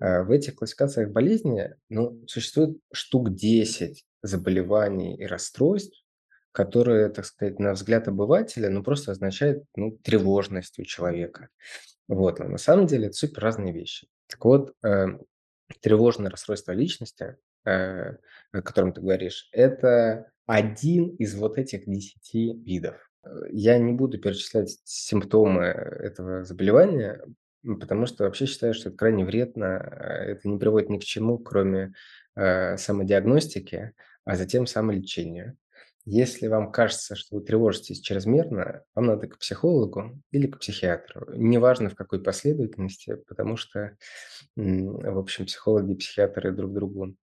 Э, 0.00 0.22
в 0.22 0.30
этих 0.30 0.56
классификациях 0.56 1.10
болезни, 1.10 1.70
ну, 1.88 2.22
существует 2.26 2.78
штук 2.92 3.34
10 3.34 4.04
заболеваний 4.22 5.16
и 5.16 5.26
расстройств, 5.26 6.04
которые, 6.52 7.08
так 7.08 7.24
сказать, 7.24 7.58
на 7.58 7.72
взгляд 7.72 8.06
обывателя, 8.08 8.68
ну, 8.68 8.82
просто 8.82 9.12
означают, 9.12 9.64
ну, 9.76 9.92
тревожность 10.02 10.78
у 10.78 10.84
человека. 10.84 11.48
Вот, 12.08 12.38
но 12.38 12.48
на 12.48 12.58
самом 12.58 12.86
деле 12.86 13.06
это 13.06 13.16
супер 13.16 13.42
разные 13.42 13.72
вещи. 13.72 14.08
Так 14.26 14.44
вот, 14.44 14.74
э, 14.84 15.06
тревожное 15.80 16.30
расстройство 16.30 16.72
личности, 16.72 17.36
э, 17.64 18.16
о 18.52 18.62
котором 18.62 18.92
ты 18.92 19.00
говоришь, 19.00 19.48
это 19.52 20.30
один 20.46 21.08
из 21.16 21.34
вот 21.34 21.58
этих 21.58 21.86
10 21.86 22.34
видов. 22.64 22.96
Э, 23.24 23.28
я 23.50 23.78
не 23.78 23.92
буду 23.92 24.18
перечислять 24.18 24.78
симптомы 24.84 25.64
этого 25.64 26.44
заболевания, 26.44 27.22
Потому 27.64 28.06
что 28.06 28.24
вообще 28.24 28.46
считаю, 28.46 28.74
что 28.74 28.90
это 28.90 28.98
крайне 28.98 29.24
вредно. 29.24 29.64
Э, 29.64 30.32
это 30.32 30.48
не 30.48 30.58
приводит 30.58 30.90
ни 30.90 30.98
к 30.98 31.04
чему, 31.04 31.38
кроме 31.38 31.94
э, 32.36 32.76
самодиагностики, 32.76 33.92
а 34.24 34.36
затем 34.36 34.66
самолечения. 34.66 35.56
Если 36.06 36.48
вам 36.48 36.70
кажется, 36.70 37.16
что 37.16 37.36
вы 37.36 37.42
тревожитесь 37.42 38.00
чрезмерно, 38.00 38.82
вам 38.94 39.06
надо 39.06 39.26
к 39.26 39.38
психологу 39.38 40.20
или 40.32 40.46
к 40.46 40.58
психиатру. 40.58 41.34
Неважно 41.34 41.88
в 41.88 41.94
какой 41.94 42.22
последовательности, 42.22 43.16
потому 43.26 43.56
что, 43.56 43.96
в 44.54 45.18
общем, 45.18 45.46
психологи 45.46 45.92
и 45.92 45.96
психиатры 45.96 46.52
друг 46.52 46.74
другу 46.74 47.16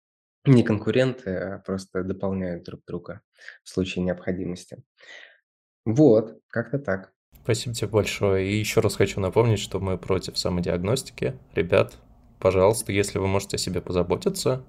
не 0.45 0.63
конкуренты, 0.63 1.35
а 1.35 1.59
просто 1.59 2.03
дополняют 2.03 2.63
друг 2.63 2.81
друга 2.87 3.21
в 3.63 3.69
случае 3.69 4.03
необходимости. 4.03 4.81
Вот, 5.85 6.39
как-то 6.47 6.79
так. 6.79 7.13
Спасибо 7.43 7.75
тебе 7.75 7.87
большое. 7.87 8.49
И 8.49 8.57
еще 8.57 8.81
раз 8.81 8.95
хочу 8.95 9.19
напомнить, 9.19 9.59
что 9.59 9.79
мы 9.79 9.97
против 9.97 10.37
самодиагностики. 10.37 11.37
Ребят, 11.53 11.97
пожалуйста, 12.41 12.91
если 12.91 13.19
вы 13.19 13.27
можете 13.27 13.55
о 13.55 13.59
себе 13.59 13.79
позаботиться, 13.81 14.63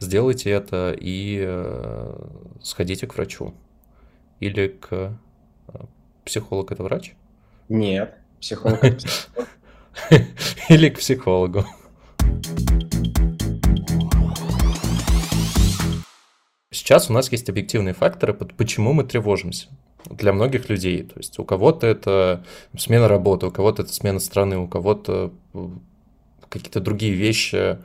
сделайте 0.00 0.50
это 0.50 0.96
и 0.98 1.38
э, 1.40 2.28
сходите 2.62 3.06
к 3.06 3.14
врачу. 3.14 3.54
Или 4.40 4.68
к... 4.68 5.16
Э, 5.68 5.78
психолог– 6.24 6.72
это 6.72 6.82
врач? 6.82 7.14
Нет, 7.68 8.14
психолог 8.40 8.82
Или 10.68 10.88
к 10.88 10.98
психологу. 10.98 11.64
Сейчас 16.72 17.10
у 17.10 17.12
нас 17.12 17.30
есть 17.30 17.50
объективные 17.50 17.94
факторы, 17.94 18.32
почему 18.32 18.92
мы 18.92 19.04
тревожимся 19.04 19.68
для 20.08 20.32
многих 20.32 20.70
людей. 20.70 21.02
То 21.02 21.18
есть 21.18 21.38
у 21.38 21.44
кого-то 21.44 21.86
это 21.86 22.44
смена 22.78 23.08
работы, 23.08 23.46
у 23.46 23.50
кого-то 23.50 23.82
это 23.82 23.92
смена 23.92 24.20
страны, 24.20 24.56
у 24.58 24.66
кого-то 24.66 25.32
э, 25.52 25.68
какие-то 26.50 26.80
другие 26.80 27.14
вещи. 27.14 27.78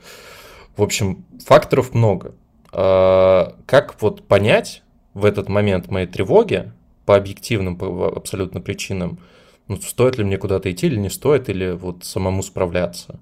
В 0.75 0.83
общем, 0.83 1.25
факторов 1.45 1.93
много. 1.93 2.35
А 2.73 3.57
как 3.65 4.01
вот 4.01 4.27
понять 4.27 4.83
в 5.13 5.23
этот 5.23 5.47
момент 5.47 5.89
моей 5.89 6.07
тревоги 6.07 6.73
по 7.05 7.15
объективным, 7.15 7.77
по 7.77 8.07
абсолютно 8.13 8.59
причинам, 8.59 9.19
ну, 9.67 9.77
стоит 9.77 10.17
ли 10.17 10.25
мне 10.25 10.37
куда-то 10.37 10.69
идти 10.69 10.87
или 10.87 10.97
не 10.97 11.09
стоит, 11.09 11.47
или 11.47 11.71
вот 11.71 12.03
самому 12.03 12.43
справляться? 12.43 13.21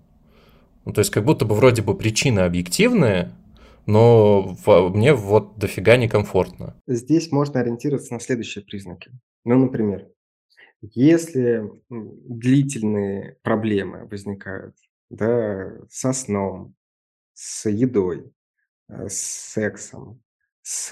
Ну, 0.85 0.91
то 0.91 0.99
есть 0.99 1.11
как 1.11 1.23
будто 1.23 1.45
бы 1.45 1.53
вроде 1.55 1.81
бы 1.81 1.95
причины 1.95 2.39
объективные, 2.39 3.31
но 3.85 4.57
мне 4.67 5.13
вот 5.13 5.57
дофига 5.57 5.97
некомфортно. 5.97 6.75
Здесь 6.87 7.31
можно 7.31 7.59
ориентироваться 7.59 8.13
на 8.13 8.19
следующие 8.19 8.63
признаки. 8.63 9.11
Ну, 9.45 9.59
например, 9.59 10.07
если 10.81 11.63
длительные 11.89 13.37
проблемы 13.43 14.05
возникают 14.07 14.75
да, 15.13 15.71
со 15.89 16.11
сном, 16.11 16.75
с 17.33 17.69
едой, 17.69 18.31
э, 18.89 19.07
с 19.07 19.17
сексом, 19.53 20.21
с 20.61 20.91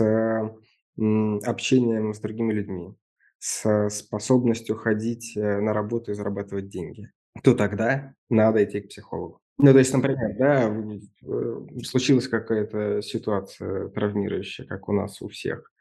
общением 0.97 2.13
с 2.13 2.19
другими 2.19 2.53
людьми, 2.53 2.93
с 3.39 3.89
способностью 3.89 4.75
ходить 4.75 5.35
э, 5.35 5.59
на 5.59 5.73
работу 5.73 6.11
и 6.11 6.13
зарабатывать 6.13 6.69
деньги, 6.69 7.09
то 7.43 7.55
тогда 7.55 8.13
надо 8.29 8.63
идти 8.63 8.81
к 8.81 8.89
психологу. 8.89 9.39
Ну, 9.57 9.71
то 9.71 9.79
есть, 9.79 9.93
например, 9.93 10.35
да, 10.37 10.69
э, 10.69 11.83
случилась 11.83 12.27
какая-то 12.27 13.01
ситуация 13.01 13.89
травмирующая, 13.89 14.65
как 14.65 14.87
у 14.87 14.93
нас 14.93 15.21
у 15.21 15.27
всех. 15.29 15.71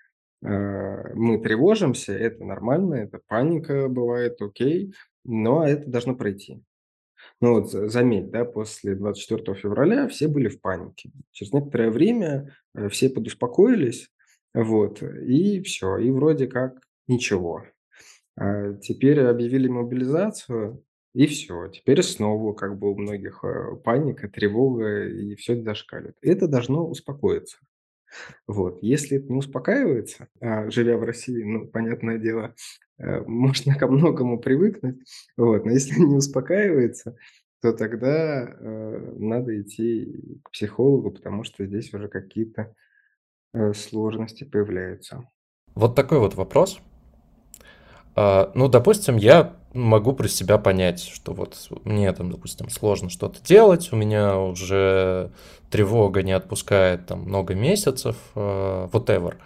Мы 0.42 1.38
тревожимся, 1.42 2.14
это 2.14 2.42
нормально, 2.46 2.94
это 2.94 3.20
паника 3.26 3.88
бывает, 3.88 4.40
окей, 4.40 4.94
но 5.22 5.66
это 5.68 5.90
должно 5.90 6.14
пройти. 6.14 6.64
Ну 7.40 7.54
вот 7.54 7.70
заметь, 7.70 8.30
да, 8.30 8.44
после 8.44 8.94
24 8.94 9.56
февраля 9.56 10.08
все 10.08 10.28
были 10.28 10.48
в 10.48 10.60
панике. 10.60 11.10
Через 11.32 11.52
некоторое 11.52 11.90
время 11.90 12.54
э, 12.74 12.88
все 12.90 13.08
подуспокоились, 13.08 14.10
вот, 14.52 15.02
и 15.02 15.62
все, 15.62 15.96
и 15.96 16.10
вроде 16.10 16.46
как 16.46 16.80
ничего. 17.08 17.64
А 18.36 18.74
теперь 18.74 19.20
объявили 19.20 19.68
мобилизацию, 19.68 20.84
и 21.14 21.26
все. 21.26 21.68
Теперь 21.68 22.02
снова 22.02 22.52
как 22.52 22.78
бы 22.78 22.90
у 22.90 22.96
многих, 22.96 23.42
э, 23.44 23.76
паника, 23.84 24.28
тревога, 24.28 25.08
и 25.08 25.34
все 25.36 25.60
зашкаливает. 25.62 26.16
Это 26.22 26.46
должно 26.46 26.86
успокоиться. 26.86 27.58
Вот. 28.46 28.78
Если 28.82 29.18
это 29.18 29.32
не 29.32 29.38
успокаивается, 29.38 30.28
а, 30.40 30.70
живя 30.70 30.96
в 30.96 31.04
России, 31.04 31.42
ну, 31.42 31.66
понятное 31.66 32.18
дело, 32.18 32.54
э, 32.98 33.20
можно 33.26 33.74
ко 33.74 33.86
многому 33.86 34.38
привыкнуть. 34.38 35.00
Вот. 35.36 35.64
Но 35.64 35.72
если 35.72 35.94
не 36.00 36.16
успокаивается, 36.16 37.16
то 37.62 37.72
тогда, 37.72 38.48
э, 38.48 39.14
надо 39.18 39.60
идти 39.60 40.40
к 40.44 40.50
психологу, 40.50 41.10
потому 41.10 41.44
что 41.44 41.66
здесь 41.66 41.92
уже 41.94 42.08
какие-то, 42.08 42.74
сложности 43.74 44.44
появляются. 44.44 45.28
Вот 45.74 45.96
такой 45.96 46.20
вот 46.20 46.36
вопрос. 46.36 46.80
А, 48.14 48.52
ну, 48.54 48.68
допустим, 48.68 49.16
я 49.16 49.59
могу 49.72 50.12
про 50.12 50.28
себя 50.28 50.58
понять, 50.58 51.02
что 51.02 51.32
вот 51.32 51.56
мне 51.84 52.12
там, 52.12 52.30
допустим, 52.30 52.68
сложно 52.70 53.10
что-то 53.10 53.42
делать, 53.42 53.92
у 53.92 53.96
меня 53.96 54.38
уже 54.38 55.30
тревога 55.70 56.22
не 56.22 56.32
отпускает 56.32 57.06
там 57.06 57.22
много 57.22 57.54
месяцев, 57.54 58.16
uh, 58.34 58.90
whatever. 58.90 59.36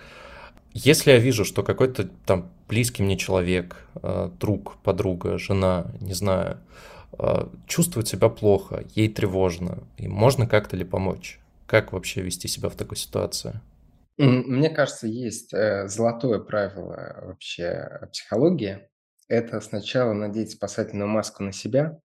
Если 0.73 1.13
я 1.13 1.19
вижу, 1.19 1.45
что 1.45 1.63
какой-то 1.63 2.09
там 2.27 2.51
близкий 2.69 3.03
мне 3.03 3.17
человек, 3.17 3.77
uh, 3.97 4.33
друг, 4.39 4.77
подруга, 4.83 5.39
жена, 5.39 5.87
не 6.01 6.15
знаю, 6.15 6.59
uh, 7.13 7.51
чувствует 7.67 8.09
себя 8.09 8.29
плохо, 8.29 8.85
ей 8.95 9.09
тревожно, 9.09 9.79
и 9.99 10.09
можно 10.09 10.47
как-то 10.47 10.77
ли 10.77 10.85
помочь? 10.85 11.39
Как 11.67 11.93
вообще 11.93 12.23
вести 12.23 12.49
себя 12.49 12.69
в 12.69 12.75
такой 12.75 12.97
ситуации? 12.97 13.61
Мне 14.17 14.71
кажется, 14.71 15.09
есть 15.09 15.53
э, 15.53 15.89
золотое 15.89 16.39
правило 16.39 17.17
вообще 17.23 18.09
психологии. 18.13 18.89
Это 19.35 19.61
сначала 19.61 20.13
надеть 20.13 20.53
спасательную 20.53 21.09
маску 21.09 21.43
на 21.43 21.51
себя, 21.51 21.99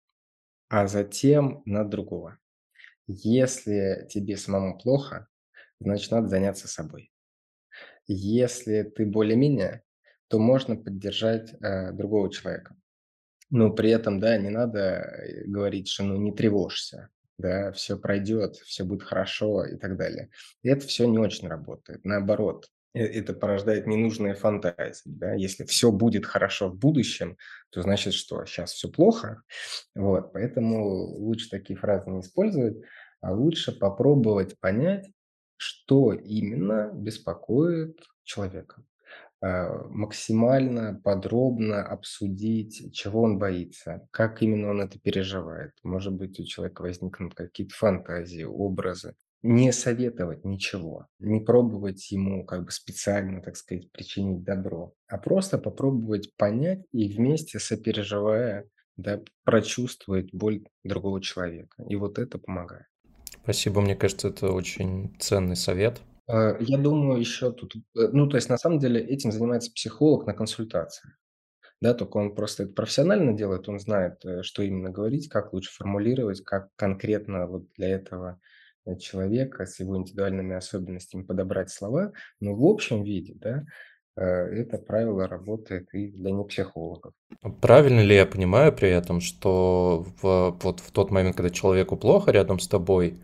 а 0.70 0.87
затем 0.87 1.61
на 1.66 1.85
другого. 1.85 2.38
Если 3.06 4.06
тебе 4.08 4.38
самому 4.38 4.78
плохо, 4.78 5.28
значит, 5.78 6.11
надо 6.11 6.28
заняться 6.28 6.68
собой. 6.68 7.12
Если 8.06 8.82
ты 8.82 9.04
более-менее, 9.04 9.82
то 10.28 10.38
можно 10.38 10.76
поддержать 10.76 11.52
э, 11.52 11.92
другого 11.92 12.32
человека. 12.32 12.75
Но 13.50 13.75
при 13.75 13.90
этом, 13.90 14.20
да, 14.20 14.38
не 14.38 14.49
надо 14.49 14.78
э, 14.80 15.44
говорить, 15.44 15.88
что 15.88 16.04
ну 16.04 16.16
не 16.16 16.32
тревожься, 16.32 17.11
да, 17.37 17.73
все 17.73 17.99
пройдет, 17.99 18.56
все 18.56 18.85
будет 18.85 19.02
хорошо 19.02 19.66
и 19.66 19.76
так 19.76 19.99
далее. 19.99 20.30
И 20.62 20.70
это 20.70 20.87
все 20.87 21.06
не 21.06 21.18
очень 21.18 21.47
работает. 21.47 22.02
Наоборот, 22.06 22.70
это 22.95 23.33
порождает 23.35 23.87
ненужные 23.87 24.35
фантазии. 24.35 25.02
Да? 25.04 25.35
Если 25.35 25.64
все 25.64 25.92
будет 25.92 26.26
хорошо 26.26 26.68
в 26.68 26.76
будущем, 26.76 27.37
то 27.71 27.83
значит 27.83 28.14
что? 28.14 28.45
Сейчас 28.45 28.73
все 28.73 28.88
плохо. 28.88 29.42
Вот, 29.95 30.33
поэтому 30.33 30.85
лучше 30.85 31.50
такие 31.50 31.78
фразы 31.78 32.11
не 32.11 32.21
использовать, 32.21 32.78
а 33.21 33.33
лучше 33.33 33.73
попробовать 33.73 34.59
понять, 34.59 35.11
что 35.57 36.12
именно 36.12 36.90
беспокоит 36.95 38.00
человека. 38.25 38.83
Э, 39.40 39.85
максимально 39.88 41.00
подробно 41.04 41.85
обсудить, 41.85 42.92
чего 42.92 43.23
он 43.23 43.38
боится, 43.38 44.09
как 44.11 44.42
именно 44.42 44.71
он 44.71 44.80
это 44.80 44.99
переживает. 44.99 45.73
Может 45.85 46.14
быть, 46.14 46.40
у 46.40 46.45
человека 46.45 46.83
возникнут 46.83 47.35
какие-то 47.35 47.75
фантазии, 47.75 48.42
образы. 48.42 49.14
Не 49.42 49.73
советовать 49.73 50.45
ничего, 50.45 51.07
не 51.21 51.40
пробовать 51.40 52.11
ему 52.11 52.45
как 52.45 52.64
бы 52.64 52.71
специально, 52.73 53.40
так 53.40 53.57
сказать, 53.57 53.90
причинить 53.92 54.42
добро, 54.42 54.95
а 55.07 55.16
просто 55.16 55.59
попробовать 55.59 56.35
понять 56.37 56.85
и 56.92 57.09
вместе 57.09 57.61
сопереживая, 57.61 58.68
да, 58.97 59.21
прочувствовать 59.45 60.35
боль 60.35 60.66
другого 60.83 61.23
человека. 61.23 61.85
И 61.88 61.95
вот 61.95 62.18
это 62.18 62.38
помогает. 62.38 62.87
Спасибо, 63.45 63.80
мне 63.80 63.95
кажется, 63.95 64.28
это 64.28 64.52
очень 64.52 65.16
ценный 65.21 65.57
совет. 65.57 66.00
Э, 66.28 66.57
я 66.61 66.76
думаю, 66.76 67.21
еще 67.21 67.52
тут, 67.52 67.76
э, 67.76 68.09
ну, 68.12 68.28
то 68.28 68.37
есть 68.37 68.49
на 68.49 68.59
самом 68.59 68.78
деле 68.78 69.00
этим 69.00 69.33
занимается 69.33 69.73
психолог 69.73 70.26
на 70.26 70.35
консультации. 70.35 71.11
Да, 71.80 71.95
только 71.95 72.16
он 72.16 72.35
просто 72.35 72.64
это 72.64 72.73
профессионально 72.73 73.33
делает, 73.35 73.68
он 73.68 73.78
знает, 73.78 74.25
э, 74.25 74.42
что 74.42 74.62
именно 74.62 74.90
говорить, 74.90 75.28
как 75.28 75.52
лучше 75.52 75.71
формулировать, 75.73 76.42
как 76.42 76.68
конкретно 76.76 77.47
вот 77.47 77.73
для 77.76 77.88
этого 77.88 78.40
человека 78.99 79.66
с 79.66 79.80
его 79.80 79.97
индивидуальными 79.97 80.54
особенностями 80.56 81.23
подобрать 81.23 81.70
слова. 81.70 82.12
Но 82.40 82.54
в 82.54 82.64
общем 82.64 83.02
виде, 83.02 83.35
да, 83.37 83.64
это 84.16 84.78
правило 84.78 85.28
работает 85.28 85.88
и 85.92 86.08
для 86.08 86.32
непсихологов. 86.32 87.12
Правильно 87.61 88.00
ли 88.00 88.16
я 88.16 88.26
понимаю 88.26 88.73
при 88.73 88.90
этом, 88.90 89.20
что 89.20 90.06
в, 90.20 90.58
вот 90.62 90.80
в 90.80 90.90
тот 90.90 91.11
момент, 91.11 91.37
когда 91.37 91.50
человеку 91.50 91.97
плохо 91.97 92.32
рядом 92.32 92.58
с 92.58 92.66
тобой, 92.66 93.20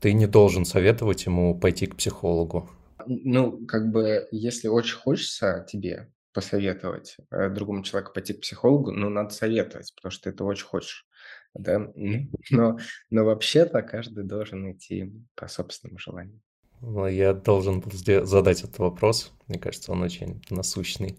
ты 0.00 0.12
не 0.12 0.26
должен 0.26 0.64
советовать 0.64 1.26
ему 1.26 1.58
пойти 1.58 1.86
к 1.86 1.96
психологу. 1.96 2.70
Ну, 3.06 3.66
как 3.66 3.90
бы, 3.90 4.28
если 4.30 4.68
очень 4.68 4.96
хочется 4.96 5.66
тебе 5.68 6.12
посоветовать 6.32 7.16
э, 7.32 7.48
другому 7.48 7.82
человеку 7.82 8.12
пойти 8.12 8.34
к 8.34 8.42
психологу, 8.42 8.92
ну, 8.92 9.08
надо 9.08 9.30
советовать, 9.30 9.92
потому 9.96 10.12
что 10.12 10.24
ты 10.24 10.30
это 10.30 10.44
очень 10.44 10.66
хочешь. 10.66 11.07
Да? 11.54 11.90
Но, 12.50 12.78
но 13.10 13.24
вообще-то 13.24 13.82
каждый 13.82 14.24
должен 14.24 14.70
идти 14.72 15.12
по 15.34 15.48
собственному 15.48 15.98
желанию. 15.98 16.40
Я 16.80 17.32
должен 17.32 17.80
был 17.80 17.90
задать 17.92 18.62
этот 18.62 18.78
вопрос. 18.78 19.32
Мне 19.48 19.58
кажется, 19.58 19.90
он 19.92 20.02
очень 20.02 20.40
насущный. 20.48 21.16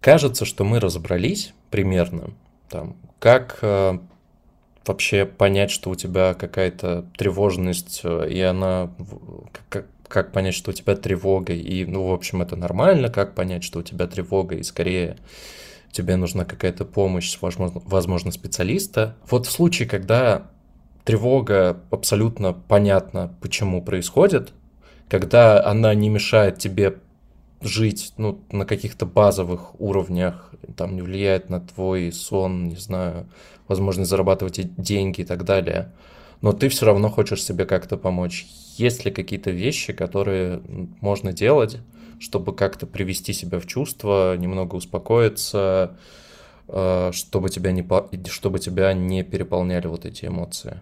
Кажется, 0.00 0.44
что 0.44 0.64
мы 0.64 0.78
разобрались 0.78 1.54
примерно, 1.70 2.34
там, 2.68 2.96
как 3.18 3.58
э, 3.62 3.98
вообще 4.84 5.24
понять, 5.24 5.70
что 5.70 5.90
у 5.90 5.94
тебя 5.94 6.34
какая-то 6.34 7.10
тревожность, 7.16 8.02
э, 8.04 8.28
и 8.30 8.40
она... 8.40 8.92
Как, 9.68 9.86
как 10.06 10.32
понять, 10.32 10.54
что 10.54 10.70
у 10.70 10.74
тебя 10.74 10.96
тревога, 10.96 11.52
и, 11.52 11.84
ну, 11.86 12.08
в 12.08 12.12
общем, 12.12 12.42
это 12.42 12.56
нормально, 12.56 13.08
как 13.08 13.34
понять, 13.34 13.62
что 13.64 13.78
у 13.78 13.82
тебя 13.82 14.06
тревога, 14.06 14.56
и 14.56 14.62
скорее 14.62 15.16
тебе 15.92 16.16
нужна 16.16 16.44
какая-то 16.44 16.84
помощь, 16.84 17.36
возможно, 17.40 17.82
возможно, 17.84 18.32
специалиста. 18.32 19.16
Вот 19.28 19.46
в 19.46 19.50
случае, 19.50 19.88
когда 19.88 20.50
тревога 21.04 21.80
абсолютно 21.90 22.52
понятно, 22.52 23.34
почему 23.40 23.82
происходит, 23.82 24.52
когда 25.08 25.64
она 25.64 25.94
не 25.94 26.08
мешает 26.08 26.58
тебе 26.58 26.98
жить 27.60 28.14
ну, 28.16 28.40
на 28.50 28.64
каких-то 28.64 29.06
базовых 29.06 29.80
уровнях, 29.80 30.54
там 30.76 30.94
не 30.94 31.02
влияет 31.02 31.50
на 31.50 31.60
твой 31.60 32.12
сон, 32.12 32.68
не 32.68 32.76
знаю, 32.76 33.28
возможность 33.68 34.10
зарабатывать 34.10 34.74
деньги 34.76 35.22
и 35.22 35.24
так 35.24 35.44
далее, 35.44 35.92
но 36.40 36.52
ты 36.52 36.68
все 36.68 36.86
равно 36.86 37.10
хочешь 37.10 37.44
себе 37.44 37.66
как-то 37.66 37.96
помочь. 37.96 38.46
Есть 38.76 39.04
ли 39.04 39.10
какие-то 39.10 39.50
вещи, 39.50 39.92
которые 39.92 40.62
можно 41.00 41.32
делать, 41.32 41.78
чтобы 42.20 42.54
как-то 42.54 42.86
привести 42.86 43.32
себя 43.32 43.58
в 43.58 43.66
чувство, 43.66 44.36
немного 44.36 44.76
успокоиться, 44.76 45.98
э, 46.68 47.10
чтобы 47.12 47.50
тебя 47.50 47.72
не, 47.72 47.84
чтобы 48.28 48.60
тебя 48.60 48.92
не 48.92 49.24
переполняли 49.24 49.88
вот 49.88 50.04
эти 50.04 50.26
эмоции? 50.26 50.80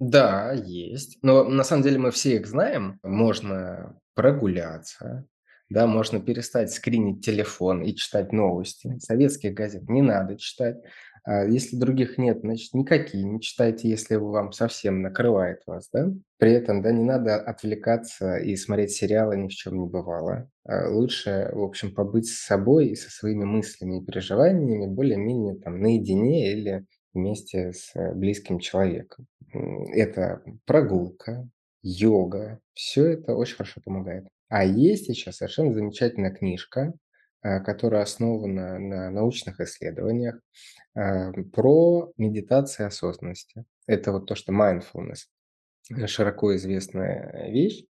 Да, 0.00 0.52
есть. 0.52 1.18
Но 1.22 1.44
на 1.44 1.64
самом 1.64 1.84
деле 1.84 1.98
мы 1.98 2.10
все 2.10 2.36
их 2.36 2.46
знаем. 2.46 2.98
Можно 3.04 3.96
прогуляться, 4.14 5.24
да, 5.72 5.86
можно 5.86 6.20
перестать 6.20 6.70
скринить 6.70 7.24
телефон 7.24 7.82
и 7.82 7.94
читать 7.94 8.32
новости. 8.32 8.98
Советских 8.98 9.54
газет 9.54 9.88
не 9.88 10.02
надо 10.02 10.36
читать. 10.36 10.76
А 11.24 11.44
если 11.44 11.76
других 11.76 12.18
нет, 12.18 12.40
значит, 12.40 12.74
никакие 12.74 13.22
не 13.24 13.40
читайте, 13.40 13.88
если 13.88 14.16
вам 14.16 14.52
совсем 14.52 15.02
накрывает 15.02 15.62
вас, 15.66 15.88
да. 15.92 16.12
При 16.38 16.52
этом, 16.52 16.82
да, 16.82 16.90
не 16.90 17.04
надо 17.04 17.36
отвлекаться 17.36 18.36
и 18.38 18.56
смотреть 18.56 18.90
сериалы 18.90 19.36
ни 19.36 19.48
в 19.48 19.52
чем 19.52 19.78
не 19.78 19.86
бывало. 19.86 20.48
А 20.64 20.88
лучше, 20.90 21.50
в 21.52 21.62
общем, 21.62 21.94
побыть 21.94 22.28
с 22.28 22.44
собой 22.44 22.88
и 22.88 22.96
со 22.96 23.10
своими 23.10 23.44
мыслями 23.44 24.00
и 24.00 24.04
переживаниями 24.04 24.86
более-менее 24.86 25.54
там 25.60 25.80
наедине 25.80 26.52
или 26.52 26.86
вместе 27.14 27.72
с 27.72 27.94
э, 27.94 28.12
близким 28.14 28.58
человеком. 28.58 29.26
Это 29.94 30.42
прогулка, 30.64 31.48
йога, 31.82 32.58
все 32.72 33.06
это 33.12 33.34
очень 33.34 33.56
хорошо 33.56 33.80
помогает. 33.84 34.26
А 34.48 34.64
есть 34.64 35.06
сейчас 35.06 35.36
совершенно 35.36 35.72
замечательная 35.72 36.30
книжка, 36.30 36.94
которая 37.42 38.02
основана 38.02 38.78
на 38.78 39.10
научных 39.10 39.60
исследованиях 39.60 40.40
э, 40.94 41.32
про 41.52 42.12
медитацию 42.16 42.86
осознанности. 42.86 43.64
Это 43.86 44.12
вот 44.12 44.26
то, 44.26 44.34
что 44.34 44.52
mindfulness, 44.52 45.26
э, 45.90 46.06
широко 46.06 46.54
известная 46.56 47.50
вещь. 47.50 47.84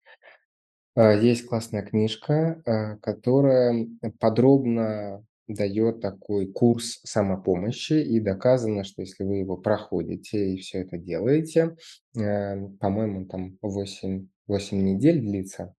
Есть 0.97 1.47
классная 1.47 1.83
книжка, 1.83 2.61
которая 3.01 3.87
подробно 4.19 5.25
дает 5.47 6.01
такой 6.01 6.47
курс 6.53 7.01
самопомощи, 7.05 7.93
и 7.93 8.19
доказано, 8.19 8.83
что 8.83 9.03
если 9.03 9.23
вы 9.23 9.37
его 9.37 9.57
проходите 9.57 10.53
и 10.53 10.59
все 10.59 10.81
это 10.81 10.99
делаете, 10.99 11.77
по-моему, 12.13 13.25
там 13.27 13.57
8, 13.63 14.27
8 14.49 14.83
недель 14.83 15.21
длится, 15.21 15.75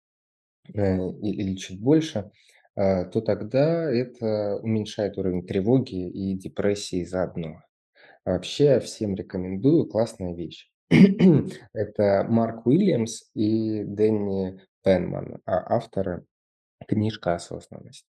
Э, 0.73 1.09
или 1.21 1.55
чуть 1.55 1.81
больше, 1.81 2.19
э, 2.19 2.31
то 2.75 3.21
тогда 3.21 3.91
это 3.91 4.57
уменьшает 4.61 5.17
уровень 5.17 5.45
тревоги 5.45 6.09
и 6.09 6.35
депрессии 6.35 7.03
заодно. 7.03 7.63
вообще 8.25 8.79
всем 8.79 9.15
рекомендую, 9.15 9.87
классная 9.87 10.33
вещь. 10.33 10.71
Это 11.73 12.25
Марк 12.27 12.65
Уильямс 12.65 13.23
и 13.33 13.83
Дэнни 13.83 14.59
Пенман, 14.83 15.41
а 15.45 15.75
авторы 15.75 16.25
книжка 16.87 17.35
«Осознанность». 17.35 18.05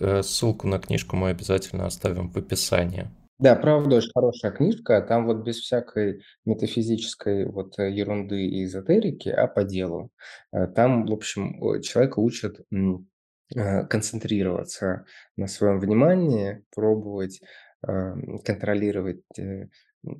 Э, 0.00 0.22
ссылку 0.22 0.66
на 0.66 0.78
книжку 0.78 1.16
мы 1.16 1.30
обязательно 1.30 1.86
оставим 1.86 2.30
в 2.30 2.36
описании. 2.36 3.08
Да, 3.38 3.54
правда, 3.54 3.96
очень 3.96 4.10
хорошая 4.14 4.50
книжка. 4.50 5.00
Там 5.02 5.26
вот 5.26 5.44
без 5.44 5.60
всякой 5.60 6.22
метафизической 6.44 7.44
вот 7.46 7.78
э, 7.78 7.90
ерунды 7.90 8.46
и 8.46 8.64
эзотерики, 8.64 9.28
а 9.28 9.46
по 9.46 9.62
делу. 9.62 10.10
Э, 10.52 10.66
там, 10.66 11.06
в 11.06 11.12
общем, 11.12 11.80
человека 11.82 12.20
учат 12.20 12.60
э, 12.60 12.76
концентрироваться 13.54 15.04
на 15.36 15.46
своем 15.46 15.78
внимании, 15.78 16.64
пробовать 16.74 17.40
контролировать 18.44 19.22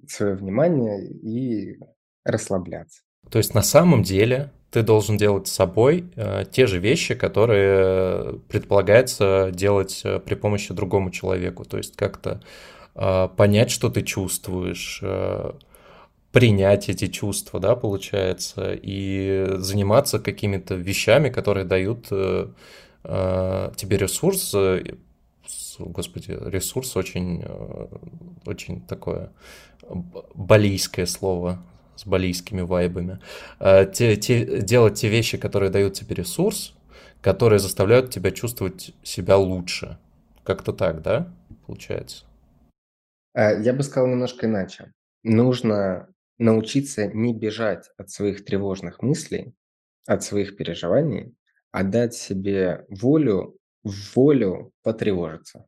свое 0.08 0.34
внимание 0.34 1.04
и 1.08 1.78
расслабляться. 2.24 3.02
То 3.30 3.38
есть 3.38 3.54
на 3.54 3.62
самом 3.62 4.02
деле 4.02 4.52
ты 4.70 4.82
должен 4.82 5.16
делать 5.16 5.48
с 5.48 5.52
собой 5.52 6.12
те 6.52 6.66
же 6.66 6.78
вещи, 6.78 7.14
которые 7.14 8.38
предполагается 8.48 9.50
делать 9.52 10.04
при 10.24 10.34
помощи 10.34 10.74
другому 10.74 11.10
человеку. 11.10 11.64
То 11.64 11.78
есть 11.78 11.96
как-то 11.96 12.40
понять, 13.36 13.70
что 13.70 13.88
ты 13.90 14.02
чувствуешь, 14.02 15.02
принять 16.36 16.90
эти 16.90 17.06
чувства, 17.06 17.60
да, 17.60 17.74
получается, 17.76 18.74
и 18.74 19.46
заниматься 19.56 20.18
какими-то 20.18 20.74
вещами, 20.74 21.30
которые 21.30 21.64
дают 21.64 22.08
э, 22.10 22.48
э, 22.48 22.48
тебе 23.06 23.96
ресурс, 23.98 24.52
э, 24.54 24.82
господи, 25.78 26.36
ресурс 26.46 26.96
очень, 26.96 27.42
э, 27.44 27.86
очень 28.46 28.80
такое 28.86 29.32
балийское 30.34 31.06
слово 31.06 31.62
с 31.96 32.06
балийскими 32.06 32.60
вайбами. 32.60 33.20
Э, 33.58 33.86
те, 33.86 34.16
те, 34.16 34.60
делать 34.60 34.94
те 34.94 35.08
вещи, 35.08 35.38
которые 35.38 35.70
дают 35.70 35.94
тебе 35.94 36.14
ресурс, 36.14 36.74
которые 37.20 37.58
заставляют 37.58 38.10
тебя 38.10 38.30
чувствовать 38.30 38.94
себя 39.02 39.36
лучше. 39.36 39.98
Как-то 40.44 40.72
так, 40.72 41.02
да, 41.02 41.32
получается? 41.66 42.24
Э, 43.34 43.60
я 43.62 43.72
бы 43.72 43.82
сказал 43.82 44.08
немножко 44.08 44.46
иначе. 44.46 44.92
Нужно 45.22 46.08
научиться 46.38 47.06
не 47.06 47.34
бежать 47.34 47.90
от 47.96 48.10
своих 48.10 48.44
тревожных 48.44 49.02
мыслей, 49.02 49.54
от 50.06 50.22
своих 50.22 50.56
переживаний, 50.56 51.34
а 51.76 51.82
дать 51.82 52.14
себе 52.14 52.86
волю, 52.88 53.58
волю 53.84 54.72
потревожиться. 54.82 55.66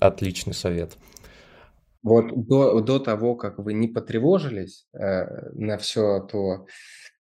Отличный 0.00 0.54
совет. 0.54 0.96
Вот 2.02 2.48
до, 2.48 2.80
до 2.80 2.98
того, 2.98 3.36
как 3.36 3.60
вы 3.60 3.74
не 3.74 3.86
потревожились 3.86 4.88
э, 4.92 5.50
на 5.52 5.78
все 5.78 6.18
то, 6.18 6.66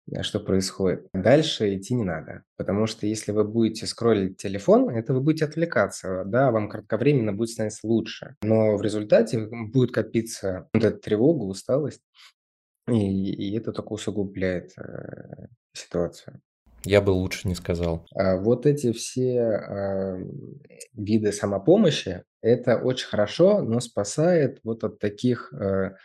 э, 0.09 0.21
что 0.21 0.39
происходит, 0.39 1.09
дальше 1.13 1.75
идти 1.75 1.95
не 1.95 2.05
надо. 2.05 2.43
Потому 2.55 2.88
что 2.88 3.07
если 3.07 3.33
вы 3.33 3.43
будете 3.43 3.88
скроллить 3.88 4.38
телефон, 4.38 4.89
это 4.89 5.13
вы 5.13 5.19
будете 5.19 5.43
отвлекаться, 5.43 6.23
да, 6.25 6.51
вам 6.51 6.69
кратковременно 6.69 7.33
будет 7.33 7.49
становиться 7.49 7.85
лучше. 7.85 8.35
Но 8.41 8.77
в 8.77 8.81
результате 8.83 9.49
будет 9.49 9.91
копиться 9.91 10.69
вот 10.73 10.81
эта 10.81 10.97
тревога, 10.97 11.43
усталость, 11.43 12.03
и, 12.88 13.31
и 13.33 13.57
это 13.57 13.73
только 13.73 13.91
усугубляет 13.91 14.71
э, 14.77 15.47
ситуацию. 15.73 16.39
Я 16.85 17.01
бы 17.01 17.09
лучше 17.09 17.47
не 17.47 17.55
сказал. 17.55 18.05
А 18.13 18.37
вот 18.37 18.65
эти 18.65 18.91
все 18.91 19.41
а, 19.41 20.17
виды 20.93 21.31
самопомощи, 21.31 22.23
это 22.41 22.77
очень 22.77 23.07
хорошо, 23.07 23.61
но 23.61 23.79
спасает 23.79 24.59
вот 24.63 24.83
от 24.83 24.99
таких 24.99 25.51
а, 25.53 25.95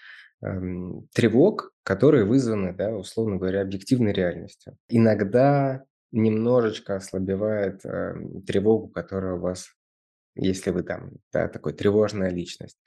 эм, 0.42 1.06
тревог, 1.12 1.72
которые 1.82 2.24
вызваны, 2.24 2.74
да, 2.74 2.96
условно 2.96 3.36
говоря, 3.36 3.60
объективной 3.60 4.12
реальностью. 4.12 4.76
Иногда 4.88 5.84
немножечко 6.12 6.96
ослабевает 6.96 7.84
э, 7.84 8.14
тревогу, 8.46 8.88
которая 8.88 9.34
у 9.34 9.40
вас, 9.40 9.68
если 10.34 10.70
вы 10.70 10.82
там, 10.82 11.12
да, 11.32 11.48
такой 11.48 11.72
тревожная 11.72 12.30
личность. 12.30 12.78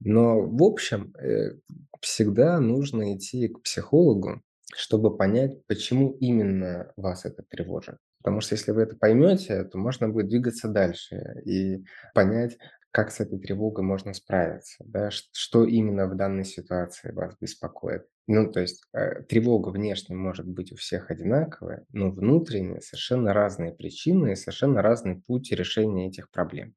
Но 0.00 0.40
в 0.40 0.62
общем, 0.62 1.12
э, 1.16 1.56
всегда 2.00 2.60
нужно 2.60 3.16
идти 3.16 3.48
к 3.48 3.62
психологу, 3.62 4.42
чтобы 4.74 5.16
понять, 5.16 5.64
почему 5.66 6.12
именно 6.20 6.92
вас 6.96 7.24
это 7.24 7.42
тревожит. 7.42 7.96
Потому 8.18 8.40
что 8.40 8.54
если 8.54 8.72
вы 8.72 8.82
это 8.82 8.96
поймете, 8.96 9.64
то 9.64 9.78
можно 9.78 10.08
будет 10.08 10.28
двигаться 10.28 10.68
дальше 10.68 11.40
и 11.44 11.84
понять, 12.14 12.58
как 12.90 13.10
с 13.10 13.20
этой 13.20 13.38
тревогой 13.38 13.84
можно 13.84 14.14
справиться, 14.14 14.82
да, 14.84 15.10
что 15.10 15.64
именно 15.64 16.06
в 16.06 16.16
данной 16.16 16.44
ситуации 16.44 17.12
вас 17.12 17.36
беспокоит. 17.40 18.06
Ну, 18.26 18.50
то 18.50 18.60
есть 18.60 18.82
э, 18.92 19.22
тревога 19.22 19.68
внешне 19.68 20.16
может 20.16 20.46
быть 20.46 20.72
у 20.72 20.76
всех 20.76 21.10
одинаковая, 21.10 21.84
но 21.92 22.10
внутренне 22.10 22.80
совершенно 22.80 23.32
разные 23.32 23.72
причины 23.72 24.32
и 24.32 24.36
совершенно 24.36 24.82
разный 24.82 25.16
путь 25.16 25.52
решения 25.52 26.08
этих 26.08 26.30
проблем. 26.30 26.74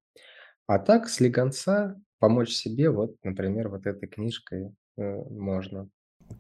А 0.67 0.79
так, 0.79 1.09
с 1.09 1.19
легонца 1.19 1.99
помочь 2.19 2.51
себе, 2.51 2.89
вот, 2.89 3.15
например, 3.23 3.69
вот 3.69 3.85
этой 3.85 4.07
книжкой 4.07 4.75
э, 4.97 5.01
можно 5.01 5.89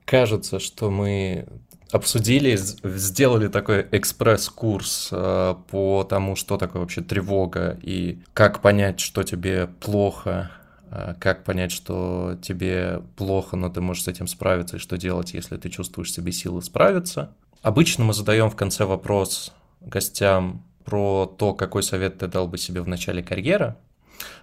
кажется, 0.05 0.59
что 0.59 0.89
мы 0.89 1.47
обсудили, 1.91 2.55
сделали 2.55 3.47
такой 3.47 3.87
экспресс-курс 3.91 5.09
э, 5.11 5.55
по 5.69 6.03
тому, 6.03 6.35
что 6.35 6.57
такое 6.57 6.81
вообще 6.81 7.01
тревога 7.01 7.77
и 7.81 8.21
как 8.33 8.61
понять, 8.61 8.99
что 8.99 9.23
тебе 9.23 9.67
плохо, 9.67 10.51
э, 10.89 11.15
как 11.19 11.43
понять, 11.43 11.71
что 11.71 12.37
тебе 12.41 13.01
плохо, 13.17 13.57
но 13.57 13.69
ты 13.69 13.81
можешь 13.81 14.03
с 14.03 14.07
этим 14.07 14.27
справиться, 14.27 14.77
и 14.77 14.79
что 14.79 14.97
делать, 14.97 15.33
если 15.33 15.57
ты 15.57 15.69
чувствуешь 15.69 16.13
себе 16.13 16.31
силы 16.31 16.61
справиться. 16.61 17.33
Обычно 17.61 18.05
мы 18.05 18.13
задаем 18.13 18.49
в 18.49 18.55
конце 18.55 18.85
вопрос 18.85 19.53
гостям 19.81 20.63
про 20.85 21.25
то, 21.25 21.53
какой 21.53 21.83
совет 21.83 22.17
ты 22.19 22.27
дал 22.27 22.47
бы 22.47 22.57
себе 22.57 22.81
в 22.81 22.87
начале 22.87 23.21
карьеры. 23.21 23.75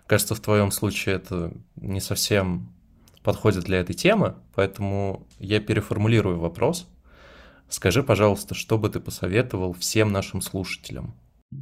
Кажется, 0.07 0.35
в 0.35 0.41
твоем 0.41 0.71
случае 0.71 1.17
это 1.17 1.53
не 1.77 2.01
совсем 2.01 2.73
подходит 3.29 3.64
для 3.64 3.81
этой 3.81 3.93
темы, 3.95 4.37
поэтому 4.55 5.27
я 5.38 5.61
переформулирую 5.61 6.41
вопрос. 6.41 6.88
Скажи, 7.69 8.03
пожалуйста, 8.03 8.55
что 8.55 8.79
бы 8.79 8.88
ты 8.88 9.01
посоветовал 9.01 9.75
всем 9.75 10.11
нашим 10.11 10.41
слушателям? 10.41 11.14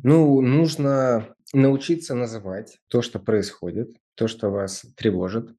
Ну, 0.04 0.40
нужно 0.40 1.26
научиться 1.52 2.14
называть 2.14 2.78
то, 2.88 3.02
что 3.02 3.18
происходит, 3.18 3.96
то, 4.14 4.28
что 4.28 4.50
вас 4.50 4.86
тревожит, 4.96 5.56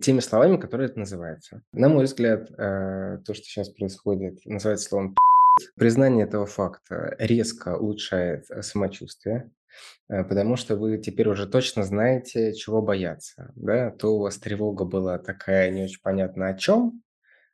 теми 0.00 0.20
словами, 0.20 0.56
которые 0.56 0.88
это 0.88 1.00
называется. 1.00 1.60
На 1.74 1.90
мой 1.90 2.06
взгляд, 2.06 2.50
э, 2.50 3.18
то, 3.22 3.34
что 3.34 3.44
сейчас 3.44 3.68
происходит, 3.68 4.38
называется 4.46 4.88
словом 4.88 5.14
Признание 5.76 6.24
этого 6.24 6.46
факта 6.46 7.14
резко 7.18 7.76
улучшает 7.76 8.46
самочувствие, 8.62 9.50
потому 10.08 10.56
что 10.56 10.76
вы 10.76 10.98
теперь 10.98 11.28
уже 11.28 11.46
точно 11.46 11.84
знаете, 11.84 12.52
чего 12.54 12.82
бояться. 12.82 13.52
Да? 13.56 13.90
То 13.90 14.16
у 14.16 14.20
вас 14.20 14.38
тревога 14.38 14.84
была 14.84 15.18
такая 15.18 15.70
не 15.70 15.84
очень 15.84 16.00
понятно 16.02 16.48
о 16.48 16.54
чем, 16.54 17.02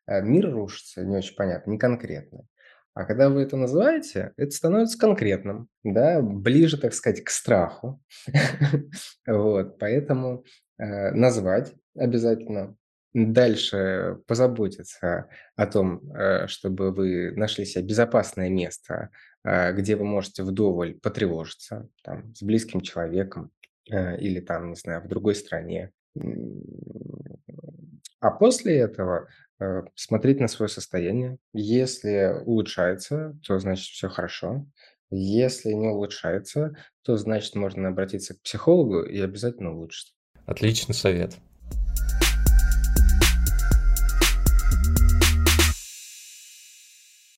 э, 0.06 0.22
мир 0.22 0.50
рушится 0.50 1.04
не 1.04 1.16
очень 1.16 1.36
понятно, 1.36 1.72
не 1.72 1.78
конкретно. 1.78 2.46
А 2.94 3.04
когда 3.04 3.28
вы 3.28 3.42
это 3.42 3.56
называете, 3.56 4.32
это 4.36 4.50
становится 4.50 4.98
конкретным, 4.98 5.68
да, 5.84 6.20
ближе, 6.20 6.78
так 6.78 6.94
сказать, 6.94 7.22
к 7.22 7.30
страху. 7.30 8.02
Вот, 9.26 9.78
поэтому 9.78 10.44
э, 10.78 11.12
назвать 11.12 11.74
обязательно, 11.96 12.74
дальше 13.14 14.18
позаботиться 14.26 15.28
о 15.56 15.66
том, 15.66 16.02
чтобы 16.46 16.92
вы 16.92 17.32
нашли 17.32 17.64
себе 17.64 17.84
безопасное 17.84 18.50
место, 18.50 19.10
Э, 19.10 19.27
где 19.72 19.96
вы 19.96 20.04
можете 20.04 20.42
вдоволь 20.42 20.94
потревожиться 20.94 21.88
там, 22.02 22.34
с 22.34 22.42
близким 22.42 22.80
человеком 22.80 23.50
э, 23.90 24.18
или 24.18 24.40
там, 24.40 24.70
не 24.70 24.76
знаю, 24.76 25.02
в 25.02 25.08
другой 25.08 25.34
стране. 25.34 25.92
А 28.20 28.30
после 28.30 28.78
этого 28.78 29.28
э, 29.60 29.82
смотреть 29.94 30.40
на 30.40 30.48
свое 30.48 30.68
состояние. 30.68 31.38
Если 31.52 32.42
улучшается, 32.44 33.38
то 33.46 33.58
значит 33.58 33.86
все 33.86 34.08
хорошо. 34.08 34.66
Если 35.10 35.72
не 35.72 35.88
улучшается, 35.88 36.76
то 37.02 37.16
значит 37.16 37.54
можно 37.54 37.88
обратиться 37.88 38.34
к 38.34 38.42
психологу 38.42 39.02
и 39.02 39.20
обязательно 39.20 39.72
улучшится. 39.72 40.14
Отличный 40.46 40.94
совет. 40.94 41.36